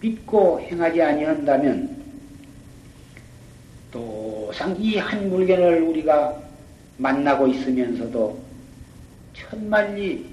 믿고 0.01 0.61
행하지 0.61 1.03
아니한다면 1.03 1.97
또상 3.91 4.77
이 4.79 4.99
한 4.99 5.29
물건을 5.31 5.83
우리가 5.83 6.41
만나고 6.99 7.47
있으면서도 7.49 8.39
천만리 9.33 10.27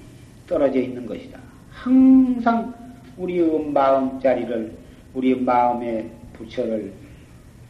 떨어져 0.47 0.79
있는 0.79 1.05
것이다. 1.05 1.39
항상 1.71 2.73
우리의 3.17 3.65
마음자리를 3.71 4.71
우리 5.13 5.35
마음의 5.35 6.09
부처를 6.33 6.91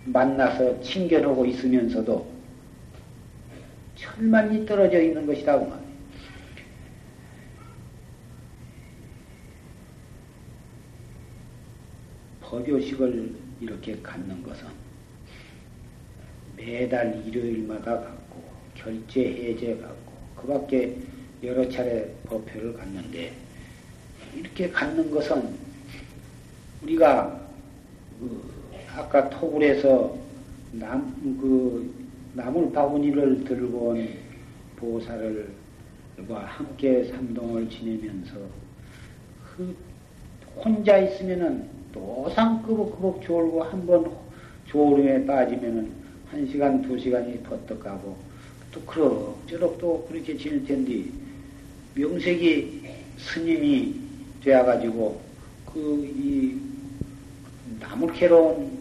만나서 0.05 0.81
친견하고 0.81 1.45
있으면서도 1.45 2.34
천만리 3.95 4.65
떨어져 4.65 5.01
있는 5.01 5.25
것이다. 5.25 5.57
그 5.59 5.65
말이에요. 5.65 5.85
법요식을 12.41 13.35
이렇게 13.61 13.99
갖는 14.01 14.43
것은 14.43 14.67
매달 16.55 17.25
일요일마다 17.25 17.99
갖고 17.99 18.43
결제 18.75 19.21
해제 19.21 19.75
갖고 19.77 20.13
그 20.35 20.47
밖에 20.47 20.97
여러 21.43 21.67
차례 21.69 22.13
법회를 22.25 22.73
갖는데 22.73 23.33
이렇게 24.35 24.69
갖는 24.69 25.09
것은 25.11 25.57
우리가 26.83 27.47
그 28.19 28.53
아까 28.95 29.29
토굴에서 29.29 30.17
남 30.73 31.15
그 31.41 32.04
나물 32.35 32.71
바구니를 32.71 33.43
들고 33.45 33.77
온 33.89 34.09
보살을과 34.75 35.47
함께 36.45 37.03
삼동을 37.05 37.69
지내면서 37.69 38.33
그 39.55 39.75
혼자 40.57 40.97
있으면은 40.97 41.67
또상 41.93 42.61
끄벅끄벅 42.63 43.21
졸고 43.21 43.63
한 43.63 43.85
번 43.85 44.11
졸음에 44.67 45.25
빠지면은 45.25 45.91
한 46.29 46.45
시간 46.47 46.81
두 46.81 46.99
시간이 46.99 47.41
버떡 47.43 47.79
가고 47.79 48.17
또 48.71 48.81
그럭저럭 48.81 49.77
또 49.79 50.05
그렇게 50.09 50.35
지낼 50.35 50.65
텐데 50.65 51.05
명색이 51.95 52.81
스님이 53.17 53.95
되어가지고 54.43 55.21
그 55.71 56.03
이 56.03 56.55
나물캐로운 57.79 58.71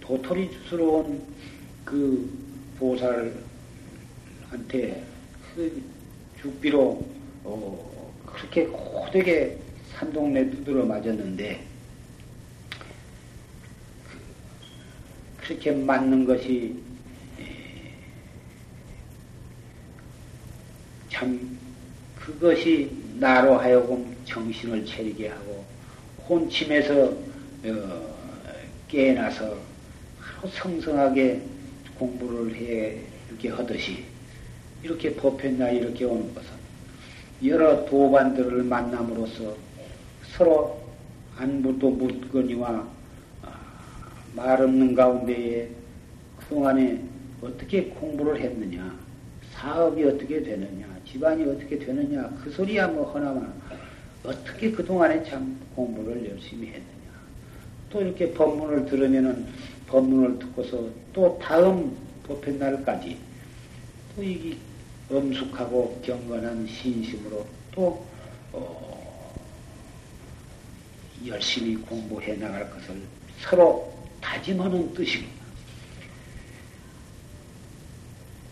도토리스러운 0.00 1.20
그 1.84 2.28
보살한테 2.80 3.34
그 5.54 5.82
죽비로 6.40 7.06
어, 7.44 8.12
그렇게 8.24 8.64
고되게 8.64 9.58
산동네 9.92 10.50
두드러 10.50 10.86
맞았는데 10.86 11.60
그렇게 15.36 15.72
맞는 15.72 16.24
것이 16.24 16.74
참 21.10 21.58
그것이 22.16 22.90
나로 23.18 23.58
하여금 23.58 24.16
정신을 24.24 24.86
차리게 24.86 25.28
하고 25.28 25.64
혼침에서 26.28 27.12
어, 27.64 28.16
깨어나서 28.88 29.58
성성하게 30.54 31.42
공부를 32.00 32.54
해 32.56 32.96
이렇게 33.28 33.50
하듯이 33.50 34.04
이렇게 34.82 35.14
법회나 35.14 35.68
이렇게 35.68 36.06
오는 36.06 36.34
것은 36.34 36.48
여러 37.44 37.84
도반들을 37.84 38.62
만남으로써 38.62 39.54
서로 40.36 40.80
안부도 41.36 41.90
묻거니와 41.90 42.88
아, 43.42 43.60
말 44.34 44.62
없는 44.62 44.94
가운데에 44.94 45.68
그동안에 46.38 47.02
어떻게 47.42 47.84
공부를 47.84 48.40
했느냐, 48.40 48.98
사업이 49.52 50.04
어떻게 50.04 50.42
되느냐, 50.42 50.86
집안이 51.06 51.44
어떻게 51.44 51.78
되느냐, 51.78 52.30
그 52.42 52.50
소리야 52.50 52.88
뭐 52.88 53.12
하나만 53.14 53.52
어떻게 54.24 54.70
그동안에 54.70 55.24
참 55.24 55.58
공부를 55.74 56.28
열심히 56.30 56.68
했느냐. 56.68 56.90
또 57.88 58.02
이렇게 58.02 58.32
법문을 58.32 58.86
들으면은 58.86 59.46
법문을 59.90 60.38
듣고서 60.38 60.88
또 61.12 61.38
다음 61.42 61.96
법회 62.26 62.52
날까지 62.52 63.18
또 64.14 64.22
이게 64.22 64.56
엄숙하고 65.10 66.00
경건한 66.04 66.66
신심으로 66.66 67.44
또 67.72 68.06
어, 68.52 69.34
열심히 71.26 71.74
공부해 71.74 72.36
나갈 72.36 72.70
것을 72.70 73.00
서로 73.40 73.92
다짐하는 74.20 74.94
뜻입니다. 74.94 75.40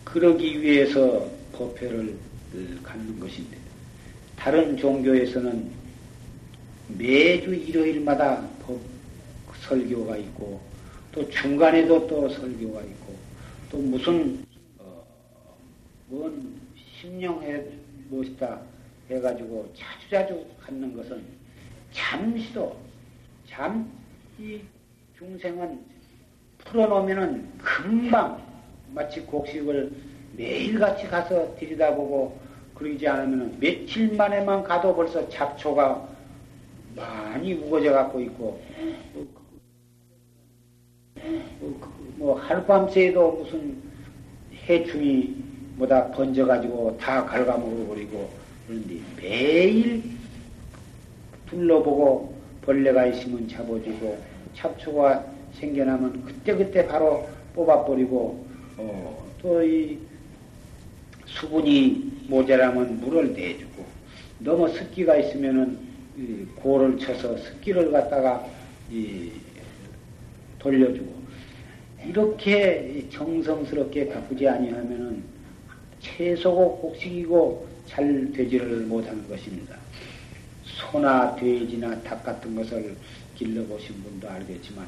그러기 0.03 0.61
위해서 0.61 1.29
법회를 1.53 2.17
갖는 2.83 3.19
것인데 3.19 3.57
다른 4.35 4.75
종교에서는 4.75 5.71
매주 6.97 7.53
일요일마다 7.53 8.41
법 8.63 8.81
설교가 9.61 10.17
있고 10.17 10.68
또 11.11 11.27
중간에도 11.29 12.07
또 12.07 12.29
설교가 12.29 12.81
있고 12.81 13.15
또 13.71 13.77
무슨 13.77 14.45
어, 14.77 15.03
뭔 16.07 16.59
심령해 16.99 17.63
무엇이다 18.09 18.59
해가지고 19.09 19.73
자주자주 19.75 20.45
갖는 20.61 20.95
것은 20.95 21.23
잠시도 21.91 22.77
잠 23.47 23.89
이 24.39 24.61
중생은 25.17 25.81
풀어놓으면은 26.59 27.57
금방 27.57 28.41
마치 28.93 29.19
곡식을 29.19 29.91
매일같이 30.37 31.07
가서 31.07 31.55
들여다보고 31.57 32.39
그러지 32.73 33.05
않으면 33.05 33.57
며칠 33.59 34.15
만에만 34.15 34.63
가도 34.63 34.95
벌써 34.95 35.27
잡초가 35.27 36.07
많이 36.95 37.53
우거져 37.55 37.91
갖고 37.91 38.21
있고 38.21 38.61
뭐 42.17 42.39
하룻밤새도 42.39 43.31
무슨 43.31 43.77
해충이 44.67 45.35
뭐다 45.77 46.11
번져가지고 46.11 46.97
다 46.97 47.25
갉아먹어 47.25 47.87
버리고 47.87 48.29
그런데 48.67 48.95
매일 49.17 50.03
둘러보고 51.49 52.35
벌레가 52.61 53.05
있으면 53.07 53.47
잡아주고 53.47 54.17
잡초가 54.53 55.25
생겨나면 55.53 56.25
그때그때 56.25 56.85
바로 56.85 57.27
뽑아버리고 57.55 58.45
어, 58.77 59.25
또이 59.41 59.97
수분이 61.25 62.25
모자라면 62.27 62.99
물을 63.01 63.33
내주고 63.33 63.85
너무 64.39 64.69
습기가 64.69 65.15
있으면은 65.17 65.79
고를 66.57 66.97
쳐서 66.99 67.37
습기를 67.37 67.91
갖다가 67.91 68.45
돌려주고 70.59 71.18
이렇게 72.05 73.07
정성스럽게 73.11 74.07
가꾸지 74.07 74.47
아니하면은 74.47 75.23
채소고 76.01 76.77
곡식이고 76.77 77.67
잘 77.87 78.31
되지를 78.33 78.81
못하는 78.81 79.27
것입니다. 79.27 79.75
소나 80.63 81.35
돼지나 81.35 82.01
닭 82.03 82.23
같은 82.23 82.55
것을 82.55 82.95
길러보신 83.35 84.01
분도 84.03 84.29
알겠지만 84.29 84.87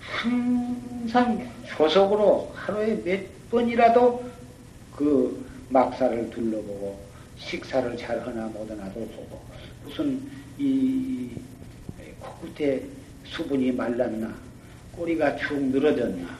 항상 0.00 1.48
조속으로 1.68 2.50
하루에 2.54 3.02
몇 3.04 3.50
번이라도 3.50 4.24
그 4.96 5.46
막사를 5.68 6.30
둘러보고 6.30 7.00
식사를 7.38 7.96
잘 7.96 8.20
하나 8.20 8.46
못하나도 8.46 8.94
보고 8.94 9.40
무슨 9.84 10.20
이 10.58 11.30
코끝에 12.18 12.82
수분이 13.24 13.72
말랐나 13.72 14.49
꼬리가 14.96 15.36
축 15.36 15.62
늘어졌나, 15.62 16.38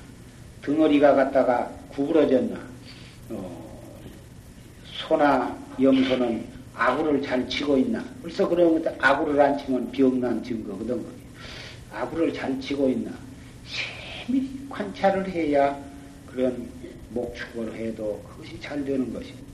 덩어리가 0.62 1.14
갔다가 1.14 1.70
구부러졌나, 1.90 2.60
어, 3.30 3.90
소나 4.84 5.56
염소는 5.80 6.44
아구를 6.74 7.22
잘 7.22 7.48
치고 7.48 7.78
있나. 7.78 8.04
벌써 8.22 8.48
그런 8.48 8.82
것 8.82 9.04
아구를 9.04 9.40
안 9.40 9.58
치면 9.58 9.90
병난 9.92 10.42
증거거든. 10.42 11.04
아구를 11.92 12.32
잘 12.32 12.60
치고 12.60 12.88
있나. 12.88 13.10
세밀히 13.66 14.48
관찰을 14.68 15.28
해야 15.28 15.78
그런 16.26 16.68
목축을 17.10 17.74
해도 17.74 18.22
그것이 18.28 18.60
잘 18.60 18.84
되는 18.84 19.12
것입니다. 19.12 19.50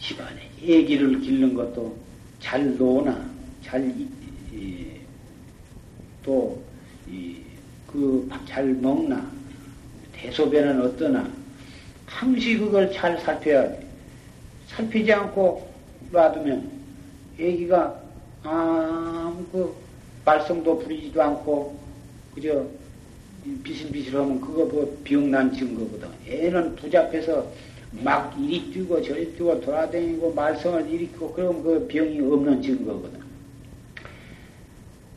집안에 0.00 0.40
애기를 0.62 1.20
기르는 1.20 1.54
것도 1.54 1.96
잘 2.40 2.76
노나, 2.76 3.28
잘, 3.62 3.94
또, 6.22 6.62
그, 7.86 8.28
잘 8.46 8.66
먹나, 8.66 9.30
대소변은 10.12 10.82
어떠나, 10.82 11.30
항시 12.06 12.58
그걸 12.58 12.92
잘 12.92 13.18
살펴야 13.20 13.68
돼. 13.68 13.86
살피지 14.68 15.12
않고 15.12 15.68
놔두면, 16.10 16.70
애기가 17.38 18.00
아무 18.42 19.44
그 19.50 19.74
말썽도 20.24 20.78
부리지도 20.78 21.22
않고, 21.22 21.78
그저, 22.34 22.66
비실비실하면 23.64 24.40
그거 24.40 24.64
뭐 24.66 25.00
병난 25.04 25.52
증거거든. 25.52 26.08
애는 26.26 26.76
부잡해서 26.76 27.50
막 27.90 28.36
이리 28.38 28.70
뛰고 28.70 29.02
저리 29.02 29.32
뛰고 29.32 29.60
돌아다니고 29.60 30.34
말썽을 30.34 30.88
일으키고 30.88 31.32
그럼 31.32 31.62
그 31.62 31.86
병이 31.88 32.20
없는 32.20 32.62
증거거든. 32.62 33.19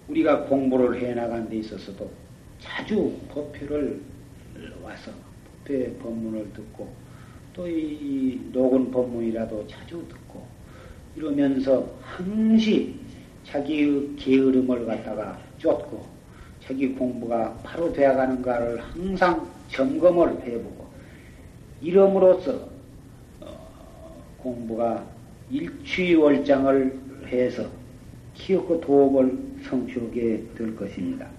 우리가 0.08 0.44
공부를 0.46 1.02
해 1.02 1.14
나간 1.14 1.50
데 1.50 1.58
있어서도 1.58 2.10
자주 2.60 3.14
법표를 3.30 4.02
와서 4.82 5.12
법회 5.64 5.94
법문을 5.98 6.54
듣고 6.54 7.04
또 7.54 7.68
이 7.68 8.40
녹은 8.52 8.92
법문이라도 8.92 9.68
자주 9.68 10.04
듣고 10.10 10.44
이러면서 11.16 11.88
항시 12.02 12.96
자기의 13.46 14.16
게으름을 14.18 14.86
갖다가 14.86 15.40
쫓고 15.60 16.06
자기 16.66 16.90
공부가 16.90 17.54
바로 17.64 17.92
되어가는가를 17.94 18.82
항상 18.82 19.48
점검을 19.70 20.42
해보고 20.42 20.88
이름으로써 21.82 22.68
어, 23.42 24.24
공부가 24.38 25.06
일취월장을 25.52 27.00
해서 27.28 27.70
키웠고 28.36 28.82
도업을 28.82 29.38
성취하게 29.70 30.46
될 30.56 30.76
것입니다. 30.76 31.30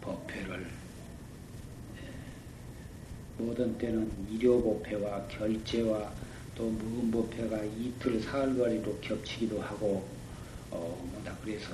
법회를 0.00 0.66
모든 3.38 3.76
때는 3.78 4.10
일요법회와 4.30 5.26
결제와 5.28 6.12
또 6.54 6.70
무음법회가 6.70 7.64
이틀 7.64 8.20
사흘거리로 8.20 8.98
겹치기도 9.00 9.60
하고 9.60 10.06
어, 10.70 11.10
뭐다 11.12 11.36
그래서 11.42 11.72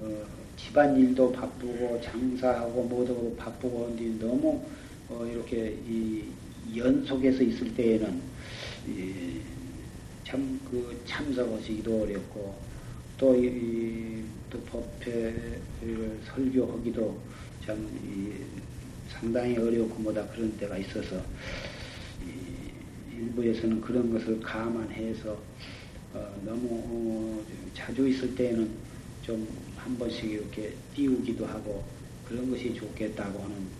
어, 0.00 0.24
집안일도 0.56 1.32
바쁘고 1.32 2.00
장사하고 2.00 2.84
뭐도 2.84 3.36
바쁘고 3.36 3.86
근데 3.86 4.24
너무 4.24 4.64
어, 5.08 5.24
이렇게 5.26 5.82
이 5.86 6.32
연속해서 6.76 7.42
있을 7.42 7.74
때에는 7.74 8.22
참 10.24 10.60
그 10.64 11.02
참석하시기도 11.06 12.02
어렵고 12.02 12.54
또, 13.16 13.34
이, 13.36 14.24
또 14.50 14.60
법회를 14.64 16.20
설교하기도 16.24 17.22
참 17.64 17.88
상당히 19.08 19.56
어렵고 19.56 20.02
뭐다 20.02 20.26
그런 20.28 20.56
때가 20.56 20.76
있어서 20.78 21.24
일부에서는 23.10 23.80
그런 23.80 24.10
것을 24.10 24.40
감안해서 24.40 25.32
어, 26.12 26.40
너무 26.44 27.44
어, 27.44 27.46
자주 27.74 28.08
있을 28.08 28.34
때에는 28.34 28.78
좀 29.22 29.66
한 29.76 29.96
번씩 29.98 30.24
이렇게 30.32 30.76
띄우기도 30.94 31.46
하고 31.46 31.84
그런 32.24 32.50
것이 32.50 32.74
좋겠다고 32.74 33.40
하는 33.44 33.70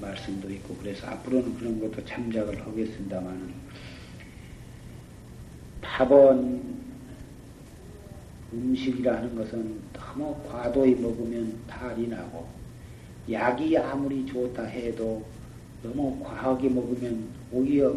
말씀도 0.00 0.50
있고 0.50 0.76
그래서 0.76 1.06
앞으로는 1.06 1.56
그런 1.56 1.80
것도 1.80 2.04
참작을 2.04 2.66
하겠습니다만은 2.66 3.54
밥은 5.82 6.74
음식이라는 8.52 9.36
것은 9.36 9.80
너무 9.92 10.36
과도히 10.48 10.94
먹으면 10.94 11.58
탈이 11.66 12.08
나고 12.08 12.48
약이 13.30 13.76
아무리 13.78 14.24
좋다 14.26 14.64
해도 14.64 15.24
너무 15.82 16.22
과하게 16.22 16.68
먹으면 16.68 17.28
오히려 17.50 17.96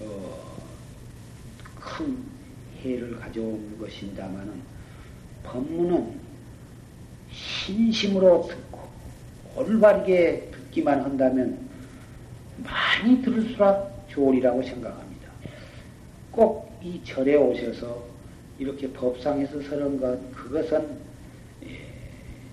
어, 0.00 0.68
큰 1.74 2.18
해를 2.80 3.18
가져오는 3.18 3.78
것입니다만은 3.78 4.60
법문은 5.42 6.20
신심으로 7.32 8.48
듣고 8.48 8.88
올바르게 9.56 10.50
듣기만 10.74 11.00
한다면 11.00 11.58
많이 12.58 13.22
들을수록 13.22 14.06
좋으리라고 14.08 14.62
생각합니다. 14.62 15.28
꼭 16.30 16.74
이 16.84 17.00
절에 17.02 17.34
오셔서 17.36 18.04
이렇게 18.58 18.90
법상에서 18.92 19.62
서는 19.62 19.98
것, 19.98 20.18
그것은 20.34 20.86
예, 21.64 21.80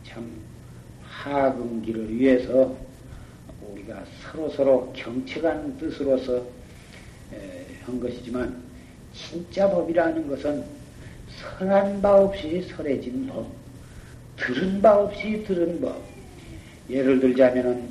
참 0.06 0.26
하금기를 1.04 2.18
위해서 2.18 2.74
우리가 3.62 4.06
서로 4.22 4.50
서로 4.52 4.94
경책하는 4.96 5.78
뜻으로서 5.78 6.46
예, 7.34 7.66
한 7.84 8.00
것이지만 8.00 8.64
진짜 9.14 9.70
법이라는 9.70 10.30
것은 10.30 10.64
선한 11.60 12.02
바 12.02 12.22
없이 12.22 12.62
설해진 12.62 13.28
법, 13.28 13.48
들은 14.38 14.82
바 14.82 14.98
없이 14.98 15.44
들은 15.46 15.82
법. 15.82 16.02
예를 16.90 17.20
들자면은, 17.20 17.90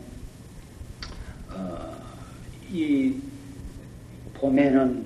어, 1.54 1.96
이, 2.72 3.14
봄에는 4.34 5.04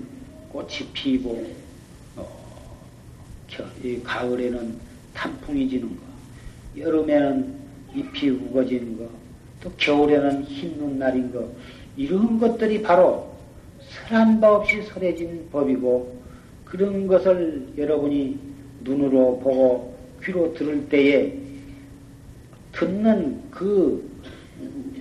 꽃이 0.50 0.88
피고, 0.92 1.44
어, 2.16 2.28
이 3.82 4.00
가을에는 4.02 4.78
단풍이 5.14 5.68
지는 5.68 5.88
거, 5.88 6.02
여름에는 6.76 7.54
잎이 7.94 8.30
우거지는 8.30 8.98
거, 8.98 9.08
또 9.62 9.72
겨울에는 9.76 10.44
흰 10.44 10.76
눈날인 10.78 11.32
거, 11.32 11.50
이런 11.96 12.38
것들이 12.38 12.82
바로 12.82 13.34
설한 13.88 14.40
바 14.40 14.54
없이 14.54 14.82
설해진 14.82 15.48
법이고, 15.50 16.22
그런 16.64 17.06
것을 17.06 17.68
여러분이 17.76 18.38
눈으로 18.82 19.38
보고 19.40 19.96
귀로 20.22 20.52
들을 20.54 20.88
때에 20.88 21.38
듣는 22.72 23.42
그 23.50 24.13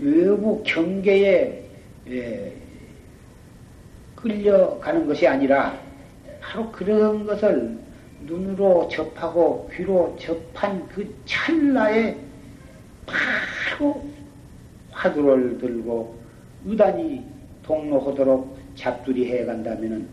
외부 0.02 0.62
경계에 0.64 1.64
예, 2.10 2.54
끌려가는 4.16 5.06
것이 5.08 5.28
아니라 5.28 5.80
바로 6.42 6.72
그런 6.72 7.26
것을 7.26 7.78
눈으로 8.26 8.88
접하고 8.90 9.70
귀로 9.74 10.16
접한 10.20 10.88
그 10.90 11.14
찰나에 11.26 12.18
바로 13.06 14.04
화두를 14.92 15.58
들고 15.58 16.18
의단이 16.66 17.24
동로하도록 17.64 18.58
잡두리 18.76 19.32
해 19.32 19.46
간다면 19.46 20.08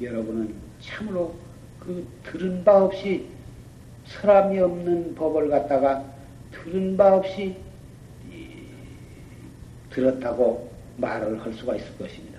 여러분은 0.00 0.54
참으로 0.80 1.34
그 1.80 2.06
들은 2.24 2.64
바 2.64 2.84
없이 2.84 3.26
사람이 4.06 4.58
없는 4.58 5.14
법을 5.14 5.48
갖다가 5.48 6.04
들은 6.50 6.96
바 6.96 7.16
없이 7.16 7.56
들었다고 9.96 10.70
말을 10.98 11.42
할 11.42 11.52
수가 11.54 11.74
있을 11.76 11.96
것입니다. 11.96 12.38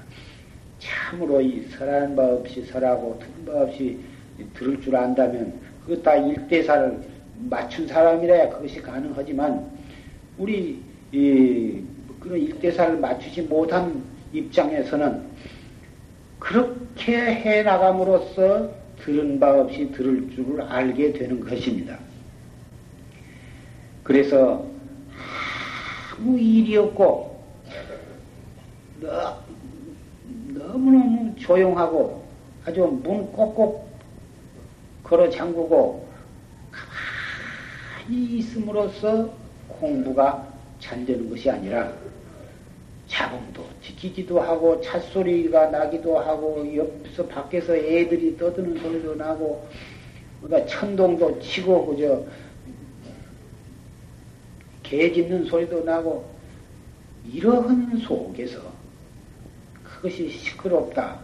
참으로 0.80 1.42
이 1.42 1.64
설한 1.70 2.16
바 2.16 2.24
없이 2.24 2.62
설하고 2.64 3.20
들은 3.20 3.46
바 3.46 3.64
없이 3.64 3.98
들을 4.54 4.80
줄 4.80 4.96
안다면 4.96 5.60
그것 5.84 6.04
다 6.04 6.16
일대사를 6.16 7.02
맞춘 7.50 7.88
사람이라야 7.88 8.50
그것이 8.50 8.82
가능하지만 8.82 9.72
우리 10.38 10.80
이 11.12 11.82
그런 12.20 12.40
일대사를 12.40 12.98
맞추지 12.98 13.44
못한 13.44 14.04
입장에서는 14.34 15.24
그렇게 16.40 17.18
해 17.18 17.64
나감으로써 17.64 18.72
들은 19.00 19.40
바 19.40 19.60
없이 19.60 19.92
들을 19.92 20.30
줄을 20.32 20.62
알게 20.62 21.14
되는 21.14 21.40
것입니다. 21.40 21.98
그래서 24.04 24.66
아무 26.18 26.40
일이 26.40 26.76
없고 26.78 27.37
너무너무 30.54 31.36
조용하고 31.38 32.24
아주 32.66 32.82
문 32.82 33.32
꼭꼭 33.32 33.88
걸어 35.04 35.30
잠그고 35.30 36.08
가만히 36.72 38.38
있음으로써 38.38 39.30
공부가 39.68 40.52
잘 40.80 41.06
되는 41.06 41.30
것이 41.30 41.50
아니라 41.50 41.94
자궁도 43.08 43.64
지키기도 43.82 44.42
하고 44.42 44.82
찻소리가 44.82 45.68
나기도 45.68 46.20
하고 46.20 46.76
옆에서 46.76 47.26
밖에서 47.28 47.76
애들이 47.76 48.36
떠드는 48.38 48.80
소리도 48.80 49.16
나고 49.16 49.68
그러니까 50.42 50.68
천동도 50.70 51.40
치고 51.40 51.86
그저 51.86 52.26
개 54.84 55.12
짖는 55.12 55.46
소리도 55.46 55.84
나고 55.84 56.30
이러한 57.32 57.98
속에서 57.98 58.77
그것이 59.98 60.30
시끄럽다. 60.30 61.20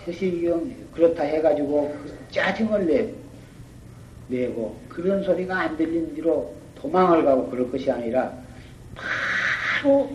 그것이 0.00 0.54
그렇다 0.94 1.22
해가지고 1.22 1.90
그 1.90 2.18
짜증을 2.30 2.86
내, 2.86 3.12
내고 4.28 4.78
그런 4.88 5.22
소리가 5.22 5.58
안 5.58 5.76
들린 5.76 6.14
뒤로 6.14 6.54
도망을 6.74 7.24
가고 7.24 7.48
그럴 7.48 7.70
것이 7.70 7.90
아니라 7.90 8.32
바로 8.94 10.10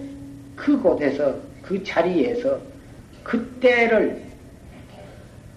그곳에서 0.55 1.35
그 1.63 1.83
자리에서 1.83 2.59
그때를 3.23 4.21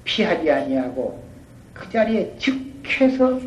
피하지 0.04 0.50
아니하고 0.50 1.22
그 1.74 1.90
자리에 1.90 2.34
즉해서 2.38 3.40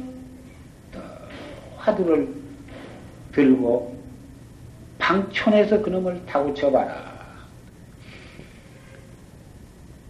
화두를 1.78 2.28
들고 3.32 3.98
방촌에서 5.00 5.82
그놈을 5.82 6.26
다구쳐봐라. 6.26 7.09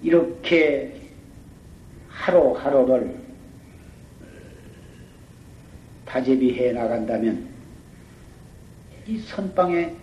이렇게 0.02 1.10
하루하루를 2.10 3.20
다재비해 6.06 6.72
나간다면 6.72 7.48
이 9.06 9.18
선방에 9.20 9.96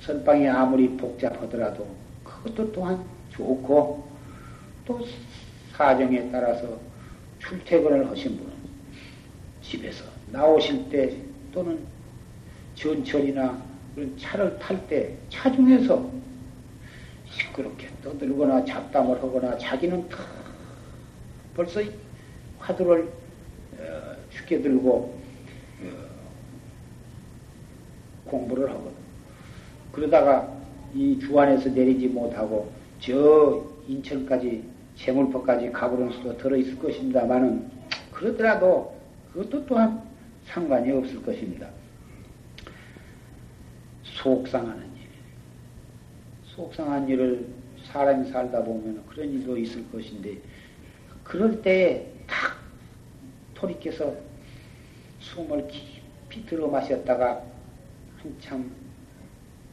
선방이 0.00 0.48
아무리 0.48 0.88
복잡하더라도 0.96 1.86
그것도 2.22 2.72
또한 2.72 3.04
좋고 3.30 4.08
또 4.84 5.06
사정에 5.72 6.30
따라서 6.30 6.78
출퇴근을 7.40 8.08
하신 8.08 8.36
분은 8.36 8.52
집에서 9.62 10.04
나오실 10.30 10.88
때 10.90 11.16
또는 11.52 11.84
전철이나 12.74 13.60
차를 14.18 14.58
탈 14.58 14.86
때 14.86 15.16
차중에서 15.28 16.15
시끄럽게 17.36 17.88
떠들거나 18.02 18.64
잡담을 18.64 19.16
하거나 19.22 19.56
자기는 19.58 20.08
다 20.08 20.18
벌써 21.54 21.80
화두를 22.58 23.08
어, 23.78 24.16
죽게 24.30 24.62
들고 24.62 25.18
어, 25.82 26.06
공부를 28.26 28.68
하거든. 28.70 28.92
그러다가 29.92 30.52
이 30.94 31.18
주안에서 31.18 31.70
내리지 31.70 32.08
못하고 32.08 32.70
저 33.00 33.64
인천까지 33.86 34.64
재물포까지 34.96 35.70
가보는 35.70 36.10
수도 36.12 36.36
들어있을 36.36 36.78
것입니다만은 36.78 37.70
그러더라도 38.12 38.96
그것도 39.32 39.66
또한 39.66 40.02
상관이 40.46 40.90
없을 40.92 41.22
것입니다. 41.22 41.68
속상하는 44.02 44.82
일. 44.82 44.85
속상한 46.56 47.06
일을 47.08 47.46
사람이 47.84 48.30
살다 48.30 48.64
보면 48.64 49.04
그런 49.06 49.30
일도 49.30 49.58
있을 49.58 49.88
것인데, 49.92 50.38
그럴 51.22 51.60
때에 51.60 52.10
탁 52.26 52.56
토리께서 53.54 54.14
숨을 55.20 55.68
깊이 55.68 56.46
들어 56.46 56.66
마셨다가 56.66 57.42
한참 58.16 58.72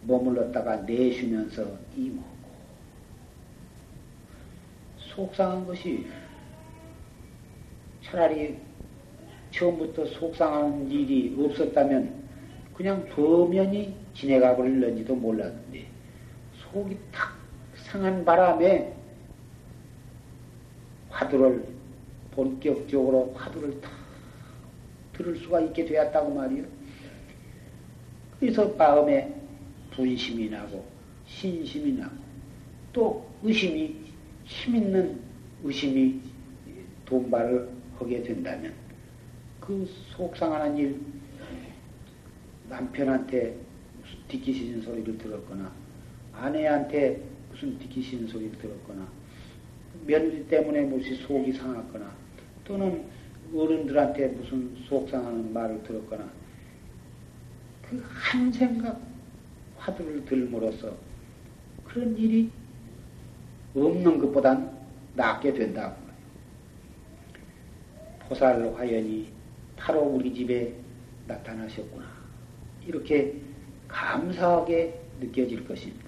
머물렀다가 0.06 0.78
내쉬면서 0.82 1.66
이먹고, 1.96 2.34
속상한 4.98 5.66
것이 5.66 6.06
차라리 8.04 8.58
처음부터 9.52 10.06
속상한 10.08 10.92
일이 10.92 11.34
없었다면 11.40 12.24
그냥 12.74 13.08
도면이 13.10 13.96
지내가 14.14 14.56
버릴는지도 14.56 15.16
몰랐는데 15.16 15.93
속이 16.74 16.98
탁 17.12 17.38
상한 17.76 18.26
바람에 18.26 18.96
화두를 21.10 21.64
본격적으로 22.32 23.32
화두를 23.36 23.80
탁 23.80 23.92
들을 25.14 25.38
수가 25.38 25.62
있게 25.62 25.86
되었다고 25.86 26.34
말이요. 26.34 26.66
그래서 28.40 28.68
마음에 28.70 29.34
분심이 29.92 30.50
나고 30.50 30.84
신심이 31.28 31.94
나고 31.94 32.16
또 32.92 33.30
의심이 33.44 33.96
힘있는 34.46 35.22
의심이 35.64 36.20
돈발을 37.06 37.70
하게 38.00 38.24
된다면 38.24 38.74
그 39.60 39.88
속상하는 40.10 40.78
일 40.78 41.00
남편한테 42.68 43.56
무슨 44.02 44.18
뒤끼시는 44.28 44.82
소리를 44.82 45.18
들었거나 45.20 45.83
아내한테 46.34 47.22
무슨 47.52 47.78
뒤끼시는 47.80 48.28
소리를 48.28 48.58
들었거나 48.58 49.08
며느리 50.06 50.46
때문에 50.48 50.82
무슨 50.82 51.16
속이 51.16 51.54
상했거나 51.54 52.12
또는 52.66 53.06
어른들한테 53.56 54.28
무슨 54.30 54.76
속상하는 54.88 55.54
말을 55.54 55.84
들었거나 55.84 56.30
그 57.90 58.04
한 58.34 58.52
생각 58.52 59.00
화두를 59.78 60.26
들므로써 60.26 60.92
그런 61.84 62.18
일이 62.18 62.50
없는 63.76 64.18
것보단 64.18 64.76
낫게 65.16 65.54
된다고. 65.54 66.02
포살 68.28 68.74
화연이 68.76 69.30
바로 69.76 70.02
우리 70.02 70.34
집에 70.34 70.74
나타나셨구나. 71.28 72.06
이렇게 72.88 73.40
감사하게 73.88 75.00
느껴질 75.20 75.68
것입니다. 75.68 76.03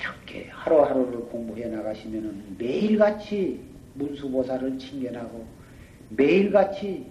이렇게 0.00 0.48
하루하루를 0.50 1.20
공부해 1.26 1.68
나가시면 1.68 2.56
매일같이 2.58 3.60
문수보살을 3.94 4.78
칭견하고 4.78 5.46
매일같이 6.10 7.06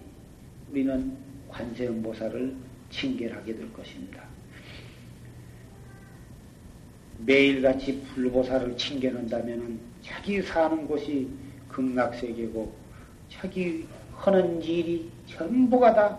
우리는 0.70 1.16
관세음보살을 1.48 2.54
칭견하게 2.90 3.54
될 3.54 3.72
것입니다. 3.72 4.24
매일같이 7.18 8.02
불보살을 8.14 8.76
칭견한다면 8.76 9.78
자기 10.02 10.42
사는 10.42 10.86
곳이 10.86 11.28
극락세계고 11.68 12.72
자기 13.28 13.86
하는 14.16 14.62
일이 14.62 15.10
전부가 15.26 15.94
다 15.94 16.18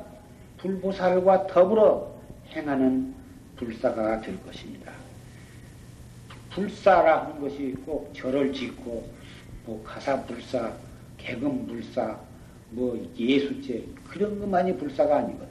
불보살과 0.57 1.47
더불어 1.47 2.15
행하는 2.49 3.13
불사가 3.57 4.21
될 4.21 4.41
것입니다. 4.43 4.91
불사라 6.51 7.25
하는 7.25 7.41
것이 7.41 7.75
꼭 7.85 8.13
절을 8.13 8.53
짓고 8.53 9.09
뭐 9.65 9.83
가사불사, 9.83 10.73
개금불사, 11.17 12.19
뭐 12.71 13.09
예수제 13.17 13.85
그런 14.07 14.39
것만이 14.39 14.77
불사가 14.77 15.17
아니거든. 15.19 15.47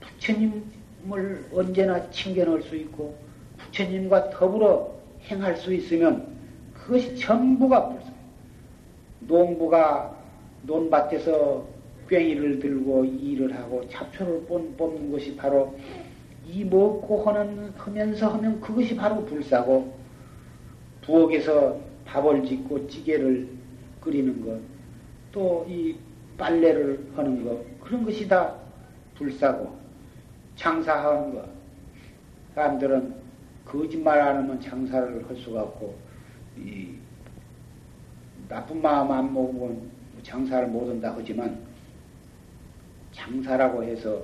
부처님을 0.00 1.48
언제나 1.52 2.10
칭견할 2.10 2.62
수 2.62 2.76
있고 2.76 3.16
부처님과 3.58 4.30
더불어 4.30 4.92
행할 5.26 5.56
수 5.56 5.72
있으면 5.72 6.26
그것이 6.74 7.16
전부가 7.16 7.88
불사. 7.88 8.08
농부가 9.20 10.16
논밭에서 10.62 11.66
괭이를 12.08 12.58
들고 12.58 13.04
일을 13.04 13.54
하고 13.54 13.86
잡초를 13.88 14.42
뽑는 14.46 15.12
것이 15.12 15.36
바로 15.36 15.76
이 16.48 16.64
먹고 16.64 17.24
하는 17.24 17.70
하면서 17.76 18.28
하면 18.30 18.60
그것이 18.60 18.96
바로 18.96 19.24
불사고 19.26 19.94
부엌에서 21.02 21.78
밥을 22.06 22.44
짓고 22.44 22.88
찌개를 22.88 23.48
끓이는 24.00 24.44
것, 24.44 24.60
또 25.30 25.64
이 25.68 25.96
빨래를 26.38 27.10
하는 27.16 27.44
것 27.44 27.80
그런 27.80 28.04
것이 28.04 28.26
다 28.28 28.54
불사고 29.16 29.76
장사하는 30.56 31.34
것. 31.34 31.48
사람들은 32.54 33.14
거짓말 33.64 34.20
안 34.20 34.36
하면 34.38 34.60
장사를 34.60 35.28
할 35.28 35.36
수가 35.36 35.62
없고 35.62 35.94
이 36.56 36.94
나쁜 38.48 38.80
마음 38.80 39.10
안 39.10 39.32
먹으면 39.34 39.90
장사를 40.22 40.68
못 40.68 40.88
한다 40.88 41.12
하지만 41.16 41.60
장사라고 43.12 43.84
해서 43.84 44.22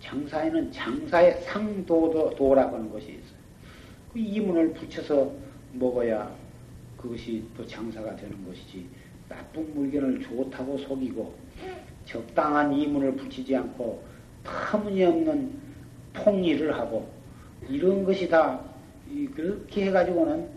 장사에는 0.00 0.72
장사의 0.72 1.42
상도도라고 1.42 2.76
하는 2.76 2.90
것이 2.90 3.12
있어요. 3.12 3.40
그 4.12 4.18
이문을 4.18 4.72
붙여서 4.72 5.32
먹어야 5.74 6.34
그것이 6.96 7.44
또 7.56 7.66
장사가 7.66 8.16
되는 8.16 8.44
것이지 8.46 8.86
나쁜 9.28 9.72
물건을 9.74 10.20
좋다고 10.22 10.78
속이고 10.78 11.34
적당한 12.04 12.72
이문을 12.72 13.14
붙이지 13.16 13.54
않고 13.54 14.02
터무니없는 14.42 15.52
폭리를 16.12 16.74
하고 16.76 17.08
이런 17.68 18.04
것이 18.04 18.28
다 18.28 18.60
그렇게 19.34 19.86
해가지고는 19.86 20.48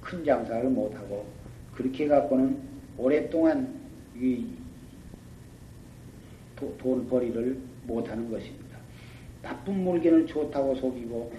큰 0.00 0.24
장사를 0.24 0.68
못하고 0.70 1.26
그렇게 1.74 2.04
해갖고는 2.04 2.58
오랫동안 2.96 3.74
돈 6.78 7.08
벌이를 7.08 7.58
못하는 7.86 8.30
것입니다. 8.30 8.63
나쁜 9.44 9.84
물건을 9.84 10.26
좋다고 10.26 10.74
속이고 10.76 11.32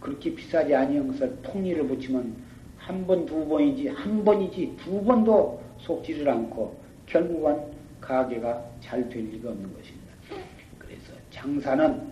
그렇게 0.00 0.34
비싸지 0.34 0.74
것을 1.08 1.40
통리를 1.42 1.86
붙이면 1.86 2.52
한 2.76 3.06
번, 3.06 3.24
두 3.24 3.46
번이지, 3.46 3.86
한 3.88 4.24
번이지, 4.24 4.76
두 4.76 5.02
번도 5.04 5.62
속지를 5.78 6.28
않고 6.28 6.76
결국은 7.06 7.62
가게가 8.00 8.64
잘 8.80 9.08
될 9.08 9.24
리가 9.26 9.50
없는 9.50 9.72
것입니다. 9.72 10.12
그래서 10.80 11.12
장사는 11.30 12.02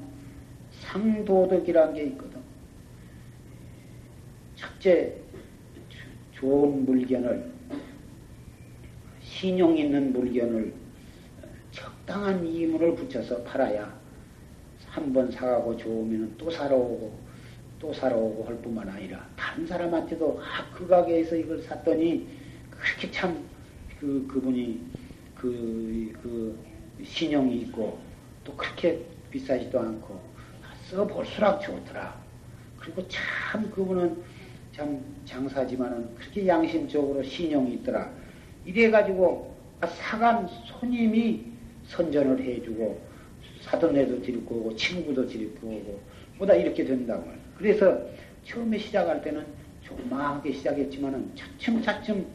상도덕이라는 0.70 1.94
게 1.94 2.04
있거든. 2.04 2.40
첫째, 4.54 5.16
좋은 6.32 6.84
물건을, 6.84 7.50
신용 9.20 9.76
있는 9.76 10.12
물건을 10.12 10.72
적당한 11.72 12.46
이문을 12.46 12.94
붙여서 12.94 13.42
팔아야 13.42 13.99
한 14.90 15.12
번 15.12 15.30
사가고 15.30 15.76
좋으면 15.76 16.34
또 16.36 16.50
사러 16.50 16.76
오고 16.76 17.16
또 17.78 17.92
사러 17.92 18.16
오고 18.16 18.44
할 18.44 18.56
뿐만 18.60 18.88
아니라 18.88 19.26
다른 19.36 19.66
사람한테도 19.66 20.40
아, 20.42 20.68
그 20.74 20.86
가게에서 20.86 21.36
이걸 21.36 21.62
샀더니 21.62 22.26
그렇게 22.70 23.10
참 23.10 23.42
그, 24.00 24.26
그분이 24.28 24.80
그, 25.36 26.12
그 26.22 26.58
신용이 27.04 27.58
있고 27.62 27.98
또 28.44 28.54
그렇게 28.56 29.00
비싸지도 29.30 29.78
않고 29.78 30.20
써볼수록 30.90 31.60
좋더라. 31.60 32.20
그리고 32.80 33.06
참 33.08 33.70
그분은 33.70 34.22
참 34.72 35.00
장사지만은 35.24 36.14
그렇게 36.16 36.46
양심적으로 36.46 37.22
신용이 37.22 37.74
있더라. 37.74 38.10
이래가지고 38.64 39.54
아, 39.80 39.86
사간 39.86 40.48
손님이 40.66 41.46
선전을 41.86 42.42
해주고 42.42 43.09
사돈네도 43.70 44.22
데리고 44.22 44.56
오고 44.56 44.76
친구도 44.76 45.26
데리고 45.26 45.68
오고 45.68 46.00
뭐다 46.38 46.54
이렇게 46.54 46.84
된다고 46.84 47.24
말이야. 47.24 47.42
그래서 47.56 48.00
처음에 48.44 48.78
시작할 48.78 49.22
때는 49.22 49.46
조그맣게 49.82 50.52
시작했지만은 50.52 51.30
차츰차츰 51.36 52.26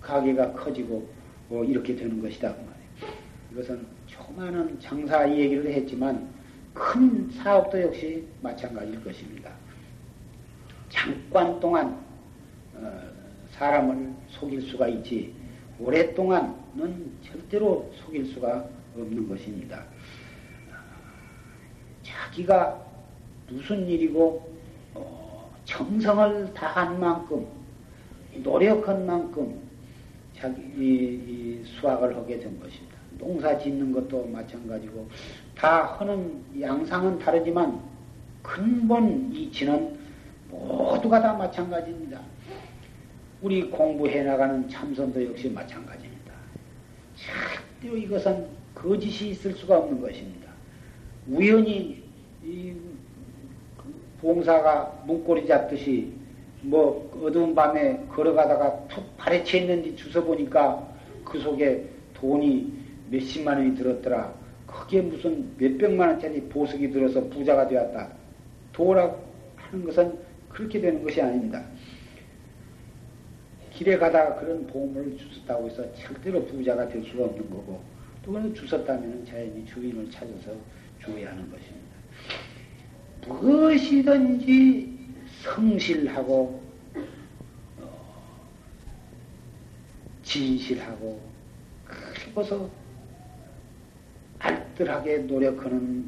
가게가 0.00 0.52
커지고 0.52 1.08
뭐 1.48 1.64
이렇게 1.64 1.96
되는 1.96 2.20
것이다 2.20 2.54
그 2.54 2.60
말이에요. 2.60 3.16
이것은 3.52 3.86
조그마한 4.06 4.78
장사 4.80 5.24
이 5.24 5.40
얘기를 5.40 5.72
했지만 5.72 6.28
큰 6.74 7.30
사업도 7.30 7.80
역시 7.80 8.24
마찬가지일 8.42 9.02
것입니다. 9.02 9.50
잠깐 10.90 11.58
동안 11.58 11.98
어, 12.74 13.02
사람을 13.52 14.12
속일 14.28 14.60
수가 14.62 14.88
있지 14.88 15.34
오랫동안은 15.78 17.12
절대로 17.24 17.90
속일 17.94 18.26
수가 18.26 18.68
없는 18.94 19.28
것입니다. 19.28 19.84
자기가 22.06 22.80
무슨 23.48 23.86
일이고 23.86 24.48
어, 24.94 25.50
정성을 25.64 26.54
다한 26.54 27.00
만큼 27.00 27.46
노력한 28.36 29.06
만큼 29.06 29.60
자기 30.36 30.62
이, 30.76 31.62
이 31.62 31.64
수학을 31.64 32.16
하게 32.16 32.38
된 32.38 32.58
것입니다. 32.60 32.96
농사 33.18 33.56
짓는 33.58 33.92
것도 33.92 34.26
마찬가지고 34.26 35.08
다 35.56 35.96
하는 35.98 36.42
양상은 36.60 37.18
다르지만 37.18 37.80
근본 38.42 39.32
이치는 39.32 39.98
모두가 40.50 41.20
다 41.20 41.32
마찬가지입니다. 41.32 42.20
우리 43.42 43.70
공부해 43.70 44.22
나가는 44.22 44.68
참선도 44.68 45.24
역시 45.24 45.48
마찬가지입니다. 45.50 46.32
절대로 47.16 47.96
이것은 47.96 48.46
거짓이 48.74 49.30
있을 49.30 49.52
수가 49.54 49.78
없는 49.78 50.00
것입니다. 50.00 50.45
우연히 51.28 52.02
이 52.44 52.72
봉사가 54.20 55.02
문고리 55.06 55.46
잡듯이 55.46 56.12
뭐 56.62 57.10
어두운 57.22 57.54
밤에 57.54 58.00
걸어가다가 58.08 58.88
툭 58.88 59.16
파래쳐 59.16 59.58
있는지 59.58 59.94
주워 59.96 60.24
보니까 60.24 60.86
그 61.24 61.38
속에 61.38 61.84
돈이 62.14 62.72
몇십만 63.10 63.58
원이 63.58 63.74
들었더라. 63.76 64.34
그게 64.66 65.00
무슨 65.00 65.54
몇백만 65.58 66.10
원짜리 66.10 66.40
보석이 66.42 66.90
들어서 66.90 67.22
부자가 67.28 67.66
되었다. 67.68 68.10
도라고 68.72 69.24
하는 69.56 69.84
것은 69.84 70.18
그렇게 70.48 70.80
되는 70.80 71.02
것이 71.02 71.20
아닙니다. 71.20 71.64
길에 73.70 73.98
가다가 73.98 74.36
그런 74.36 74.66
보험을 74.66 75.16
주셨다고 75.18 75.68
해서 75.68 75.94
절대로 75.94 76.44
부자가 76.46 76.88
될 76.88 77.04
수가 77.04 77.24
없는 77.24 77.50
거고 77.50 77.80
또 78.24 78.32
그걸 78.32 78.54
주셨다면 78.54 79.26
자연히 79.26 79.64
주인을 79.66 80.10
찾아서 80.10 80.52
주어야 81.06 81.30
하는 81.30 81.50
것입니다. 81.50 81.96
무엇이든지 83.26 84.98
성실하고 85.42 86.62
어, 87.78 88.22
진실하고 90.22 91.20
그리고서 91.84 92.68
알뜰하게 94.40 95.18
노력하는 95.18 96.04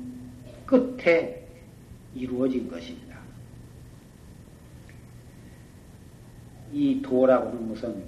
끝에 0.67 1.47
이루어진 2.15 2.69
것입니다. 2.69 3.19
이 6.73 7.01
도라고 7.01 7.49
하는 7.49 7.69
것은 7.69 8.05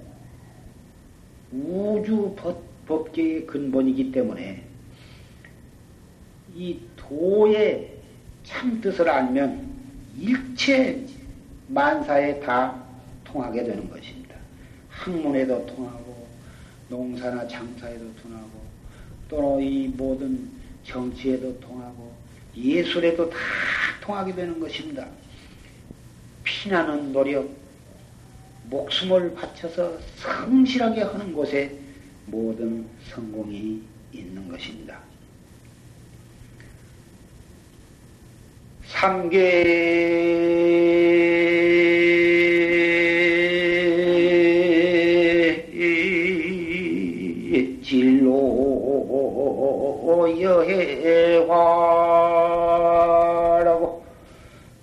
우주 1.51 2.35
법, 2.37 2.63
법계의 2.85 3.47
근본이기 3.47 4.11
때문에 4.11 4.70
이 6.55 6.79
도의 6.95 7.97
참뜻을 8.43 9.07
알면 9.09 9.69
일체 10.19 11.05
만사에 11.67 12.39
다 12.41 12.83
통하게 13.23 13.63
되는 13.63 13.89
것입니다. 13.89 14.35
학문에도 14.89 15.65
통하고 15.65 16.27
농사나 16.89 17.47
장사에도 17.47 18.13
통하고 18.21 18.49
또 19.29 19.61
이 19.61 19.87
모든 19.87 20.49
정치에도 20.83 21.57
통하고 21.59 22.13
예술에도 22.55 23.29
다 23.29 23.37
통하게 24.01 24.35
되는 24.35 24.59
것입니다. 24.59 25.07
피나는 26.43 27.13
노력, 27.13 27.49
목숨을 28.65 29.33
바쳐서 29.35 29.99
성실하게 30.17 31.03
하는 31.03 31.33
곳에 31.33 31.77
모든 32.25 32.85
성공이 33.09 33.81
있는 34.11 34.49
것입니다. 34.49 35.00
삼계. 38.91 40.11
진로 47.83 48.31
여해화라고 50.39 51.61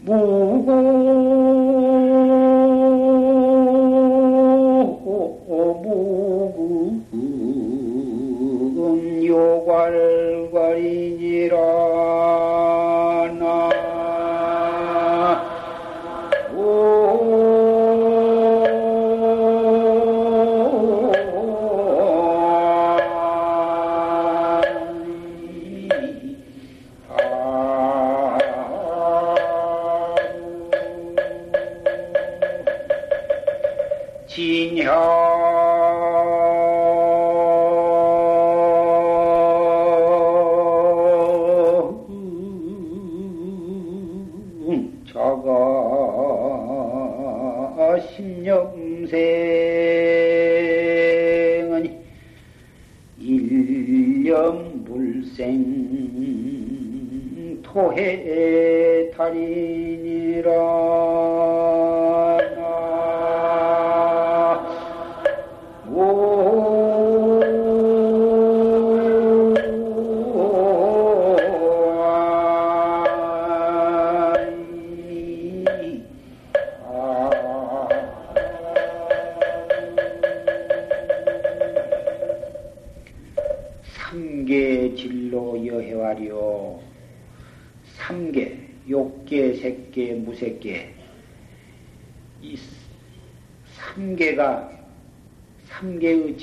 무고 0.01 1.08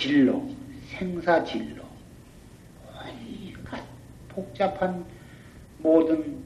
진로, 0.06 0.48
생사 0.86 1.44
진로, 1.44 1.84
복잡한 4.30 5.04
모든 5.80 6.44